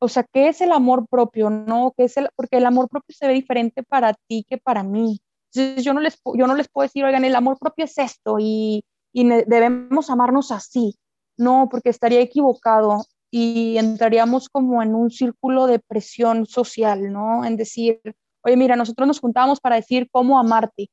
o 0.00 0.08
sea, 0.08 0.24
¿qué 0.32 0.48
es 0.48 0.62
el 0.62 0.72
amor 0.72 1.06
propio? 1.08 1.50
¿No? 1.50 1.92
¿Qué 1.96 2.04
es 2.04 2.16
el, 2.16 2.30
porque 2.34 2.56
el 2.56 2.66
amor 2.66 2.88
propio 2.88 3.14
se 3.16 3.26
ve 3.26 3.34
diferente 3.34 3.82
para 3.82 4.14
ti 4.26 4.46
que 4.48 4.56
para 4.56 4.82
mí. 4.82 5.20
Entonces, 5.52 5.84
yo 5.84 5.92
no 5.92 6.00
les, 6.00 6.18
yo 6.34 6.46
no 6.46 6.54
les 6.54 6.68
puedo 6.68 6.86
decir, 6.86 7.04
oigan, 7.04 7.24
el 7.24 7.34
amor 7.34 7.58
propio 7.58 7.84
es 7.84 7.98
esto 7.98 8.38
y, 8.40 8.82
y 9.12 9.28
debemos 9.46 10.08
amarnos 10.08 10.52
así. 10.52 10.96
No, 11.36 11.68
porque 11.70 11.90
estaría 11.90 12.20
equivocado 12.20 13.04
y 13.30 13.76
entraríamos 13.76 14.48
como 14.48 14.82
en 14.82 14.94
un 14.94 15.10
círculo 15.10 15.66
de 15.66 15.80
presión 15.80 16.46
social, 16.46 17.12
¿no? 17.12 17.44
En 17.44 17.56
decir, 17.56 18.00
oye, 18.42 18.56
mira, 18.56 18.76
nosotros 18.76 19.06
nos 19.06 19.20
juntamos 19.20 19.60
para 19.60 19.76
decir 19.76 20.08
cómo 20.10 20.38
amarte. 20.38 20.88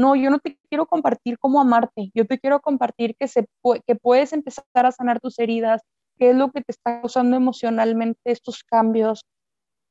No, 0.00 0.16
yo 0.16 0.30
no 0.30 0.38
te 0.38 0.58
quiero 0.70 0.86
compartir 0.86 1.38
cómo 1.38 1.60
amarte, 1.60 2.10
yo 2.14 2.26
te 2.26 2.38
quiero 2.38 2.60
compartir 2.60 3.14
que, 3.16 3.28
se, 3.28 3.46
que 3.86 3.96
puedes 3.96 4.32
empezar 4.32 4.64
a 4.74 4.92
sanar 4.92 5.20
tus 5.20 5.38
heridas, 5.38 5.82
qué 6.16 6.30
es 6.30 6.36
lo 6.36 6.50
que 6.50 6.62
te 6.62 6.72
está 6.72 7.02
causando 7.02 7.36
emocionalmente 7.36 8.18
estos 8.24 8.64
cambios, 8.64 9.26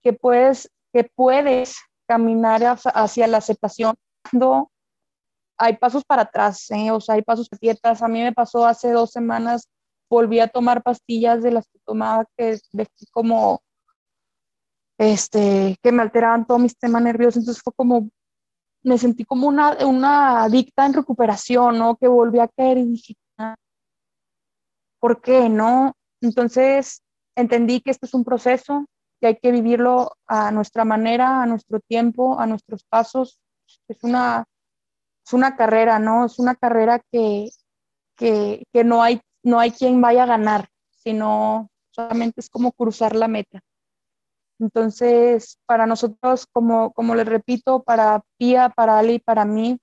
que 0.01 0.13
puedes, 0.13 0.71
que 0.91 1.03
puedes 1.03 1.77
caminar 2.07 2.63
hacia 2.63 3.27
la 3.27 3.37
aceptación 3.37 3.93
cuando 4.23 4.71
hay 5.59 5.77
pasos 5.77 6.03
para 6.03 6.23
atrás, 6.23 6.71
¿eh? 6.71 6.89
o 6.89 6.99
sea, 6.99 7.13
hay 7.13 7.21
pasos 7.21 7.47
dietas. 7.61 8.01
A 8.01 8.07
mí 8.07 8.23
me 8.23 8.33
pasó 8.33 8.65
hace 8.65 8.91
dos 8.91 9.11
semanas, 9.11 9.69
volví 10.09 10.39
a 10.39 10.47
tomar 10.47 10.81
pastillas 10.81 11.43
de 11.43 11.51
las 11.51 11.67
que 11.67 11.77
tomaba 11.85 12.25
que 12.35 12.57
como, 13.11 13.61
este, 14.97 15.77
que 15.83 15.91
me 15.91 16.01
alteraban 16.01 16.47
todo 16.47 16.57
mi 16.57 16.67
sistema 16.67 16.99
nervioso, 16.99 17.37
entonces 17.37 17.61
fue 17.61 17.73
como, 17.73 18.09
me 18.83 18.97
sentí 18.97 19.25
como 19.25 19.47
una, 19.47 19.85
una 19.85 20.43
adicta 20.43 20.85
en 20.85 20.93
recuperación, 20.93 21.77
¿no? 21.77 21.97
Que 21.97 22.07
volví 22.07 22.39
a 22.39 22.47
caer 22.47 22.77
y 22.77 22.85
dije, 22.85 23.15
ah, 23.37 23.55
¿por 24.99 25.21
qué, 25.21 25.49
no? 25.49 25.93
Entonces 26.21 27.01
entendí 27.35 27.81
que 27.81 27.91
esto 27.91 28.05
es 28.05 28.13
un 28.13 28.23
proceso, 28.23 28.85
que 29.19 29.27
hay 29.27 29.35
que 29.37 29.51
vivirlo 29.51 30.11
a 30.27 30.51
nuestra 30.51 30.85
manera, 30.85 31.41
a 31.41 31.45
nuestro 31.45 31.79
tiempo, 31.81 32.39
a 32.39 32.45
nuestros 32.45 32.83
pasos. 32.83 33.39
Es 33.87 34.03
una, 34.03 34.45
es 35.25 35.33
una 35.33 35.55
carrera, 35.55 35.99
¿no? 35.99 36.25
Es 36.25 36.39
una 36.39 36.55
carrera 36.55 37.01
que, 37.11 37.49
que, 38.15 38.63
que 38.73 38.83
no, 38.83 39.03
hay, 39.03 39.21
no 39.43 39.59
hay 39.59 39.71
quien 39.71 40.01
vaya 40.01 40.23
a 40.23 40.27
ganar, 40.27 40.69
sino 40.91 41.69
solamente 41.91 42.39
es 42.39 42.49
como 42.49 42.71
cruzar 42.71 43.15
la 43.15 43.27
meta. 43.27 43.61
Entonces, 44.59 45.57
para 45.65 45.85
nosotros, 45.85 46.45
como, 46.51 46.91
como 46.93 47.15
les 47.15 47.25
repito, 47.25 47.83
para 47.83 48.21
Pia, 48.37 48.69
para 48.69 48.99
Ali, 48.99 49.19
para 49.19 49.45
mí, 49.45 49.79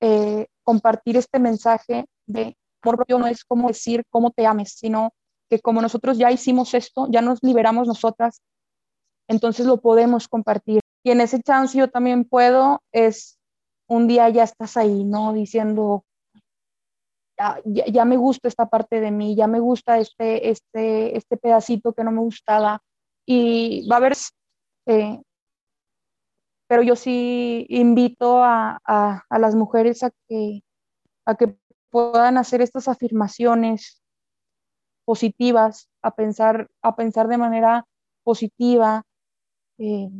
eh, 0.00 0.46
compartir 0.62 1.16
este 1.16 1.38
mensaje 1.38 2.06
de 2.26 2.56
amor 2.82 2.96
propio 2.96 3.18
no 3.18 3.26
es 3.26 3.44
como 3.44 3.68
decir 3.68 4.04
cómo 4.10 4.30
te 4.30 4.46
ames, 4.46 4.72
sino 4.76 5.12
que 5.48 5.60
como 5.60 5.82
nosotros 5.82 6.18
ya 6.18 6.30
hicimos 6.30 6.74
esto, 6.74 7.06
ya 7.10 7.20
nos 7.20 7.42
liberamos 7.42 7.86
nosotras, 7.86 8.40
entonces 9.28 9.66
lo 9.66 9.80
podemos 9.80 10.28
compartir. 10.28 10.80
Y 11.02 11.10
en 11.10 11.20
ese 11.20 11.42
chance 11.42 11.76
yo 11.76 11.88
también 11.88 12.24
puedo, 12.24 12.82
es 12.92 13.38
un 13.88 14.06
día 14.06 14.28
ya 14.30 14.44
estás 14.44 14.76
ahí, 14.76 15.04
¿no? 15.04 15.32
Diciendo, 15.32 16.04
ya, 17.38 17.60
ya, 17.64 18.04
me 18.04 18.16
gusta 18.16 18.48
esta 18.48 18.66
parte 18.66 19.00
de 19.00 19.10
mí, 19.10 19.34
ya 19.34 19.46
me 19.46 19.60
gusta 19.60 19.98
este, 19.98 20.50
este, 20.50 21.16
este 21.16 21.36
pedacito 21.36 21.92
que 21.92 22.04
no 22.04 22.10
me 22.10 22.20
gustaba, 22.20 22.80
y 23.26 23.86
va 23.88 23.96
a 23.96 23.98
haber, 23.98 24.14
eh, 24.86 25.20
pero 26.66 26.82
yo 26.82 26.96
sí 26.96 27.66
invito 27.68 28.42
a, 28.42 28.78
a, 28.84 29.38
las 29.38 29.54
mujeres 29.54 30.02
a 30.02 30.10
que, 30.28 30.62
a 31.26 31.34
que 31.36 31.56
puedan 31.90 32.38
hacer 32.38 32.62
estas 32.62 32.88
afirmaciones 32.88 34.02
positivas, 35.04 35.88
a 36.02 36.14
pensar, 36.14 36.68
a 36.82 36.96
pensar 36.96 37.28
de 37.28 37.38
manera 37.38 37.84
positiva 38.24 39.02
eh, 39.78 40.10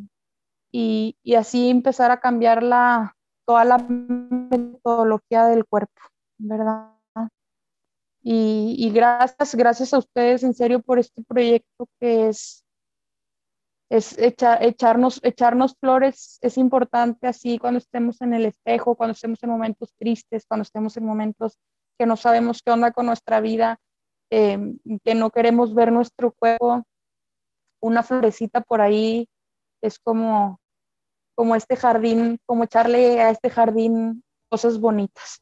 y, 0.71 1.17
y, 1.23 1.35
así 1.35 1.71
empezar 1.71 2.11
a 2.11 2.21
cambiar 2.21 2.63
la, 2.63 3.17
toda 3.47 3.65
la 3.65 3.79
metodología 3.79 5.47
del 5.47 5.65
cuerpo, 5.65 6.03
¿verdad? 6.39 6.91
Y, 8.23 8.75
y 8.79 8.91
gracias, 8.91 9.55
gracias 9.55 9.95
a 9.95 9.99
ustedes 9.99 10.43
en 10.43 10.55
serio 10.55 10.81
por 10.81 10.99
este 10.99 11.23
proyecto 11.23 11.87
que 12.01 12.29
es 12.29 12.64
es 13.95 14.17
echarnos, 14.19 15.21
echarnos 15.23 15.77
flores 15.79 16.39
es 16.43 16.59
importante 16.59 17.29
así 17.29 17.61
cuando 17.61 17.79
estemos 17.79 18.21
en 18.23 18.35
el 18.35 18.45
espejo, 18.45 18.97
cuando 18.97 19.13
estemos 19.13 19.41
en 19.45 19.51
momentos 19.51 19.95
tristes, 19.97 20.47
cuando 20.49 20.63
estemos 20.63 20.97
en 20.97 21.07
momentos 21.07 21.61
que 21.97 22.05
no 22.05 22.17
sabemos 22.17 22.61
qué 22.65 22.73
onda 22.73 22.91
con 22.91 23.07
nuestra 23.07 23.41
vida, 23.41 23.79
em, 24.31 24.81
que 25.05 25.15
no 25.15 25.31
queremos 25.31 25.77
ver 25.77 25.93
nuestro 25.93 26.33
cuerpo. 26.33 26.83
Una 27.81 28.03
florecita 28.03 28.63
por 28.63 28.81
ahí 28.81 29.29
es 29.81 30.01
como, 30.01 30.59
como 31.37 31.55
este 31.55 31.77
jardín, 31.77 32.41
como 32.47 32.65
echarle 32.65 33.23
a 33.23 33.31
este 33.31 33.49
jardín 33.49 34.25
cosas 34.49 34.81
bonitas. 34.81 35.41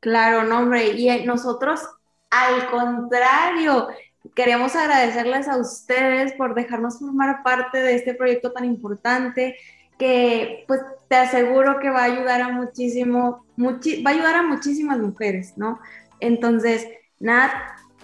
Claro, 0.00 0.42
no, 0.42 0.58
hombre, 0.58 0.88
y 0.88 1.24
nosotros 1.24 1.88
al 2.30 2.68
contrario, 2.68 3.86
Queremos 4.34 4.74
agradecerles 4.76 5.48
a 5.48 5.56
ustedes 5.56 6.32
por 6.32 6.54
dejarnos 6.54 6.98
formar 6.98 7.42
parte 7.42 7.82
de 7.82 7.94
este 7.94 8.14
proyecto 8.14 8.52
tan 8.52 8.64
importante 8.64 9.56
que 9.98 10.64
pues 10.66 10.80
te 11.08 11.16
aseguro 11.16 11.78
que 11.80 11.90
va 11.90 12.00
a 12.00 12.04
ayudar 12.04 12.42
a 12.42 12.48
muchísimo, 12.50 13.46
va 13.58 14.10
a 14.10 14.14
ayudar 14.14 14.36
a 14.36 14.42
muchísimas 14.42 14.98
mujeres, 14.98 15.54
¿no? 15.56 15.80
Entonces, 16.20 16.86
Nat, 17.18 17.52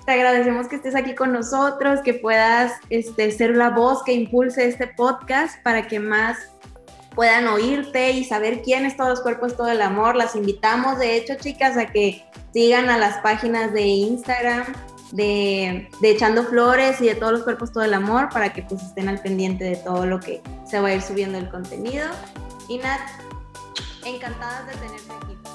te 0.06 0.12
agradecemos 0.12 0.68
que 0.68 0.76
estés 0.76 0.94
aquí 0.94 1.14
con 1.14 1.32
nosotros, 1.32 2.00
que 2.00 2.14
puedas 2.14 2.72
este, 2.90 3.30
ser 3.30 3.56
la 3.56 3.70
voz 3.70 4.02
que 4.02 4.12
impulse 4.12 4.66
este 4.66 4.86
podcast 4.86 5.62
para 5.62 5.86
que 5.86 6.00
más 6.00 6.38
puedan 7.14 7.46
oírte 7.46 8.12
y 8.12 8.24
saber 8.24 8.62
quién 8.62 8.86
es 8.86 8.96
Todos 8.96 9.10
los 9.10 9.20
Cuerpos, 9.20 9.56
Todo 9.56 9.68
el 9.68 9.82
Amor. 9.82 10.16
Las 10.16 10.34
invitamos, 10.34 10.98
de 10.98 11.16
hecho, 11.16 11.34
chicas, 11.34 11.76
a 11.76 11.86
que 11.86 12.24
sigan 12.52 12.88
a 12.88 12.98
las 12.98 13.18
páginas 13.18 13.72
de 13.72 13.82
Instagram 13.82 14.64
de, 15.12 15.88
Echando 16.02 16.44
Flores 16.44 17.00
y 17.00 17.06
de 17.06 17.14
todos 17.14 17.32
los 17.32 17.42
cuerpos, 17.42 17.72
todo 17.72 17.84
el 17.84 17.94
amor, 17.94 18.28
para 18.30 18.52
que 18.52 18.62
pues 18.62 18.82
estén 18.82 19.08
al 19.08 19.20
pendiente 19.20 19.64
de 19.64 19.76
todo 19.76 20.06
lo 20.06 20.18
que 20.18 20.42
se 20.68 20.80
va 20.80 20.88
a 20.88 20.94
ir 20.94 21.02
subiendo 21.02 21.38
el 21.38 21.48
contenido. 21.48 22.06
Y 22.68 22.78
Nat, 22.78 23.00
encantadas 24.04 24.66
de 24.66 24.72
tenerte 24.74 25.12
aquí. 25.12 25.51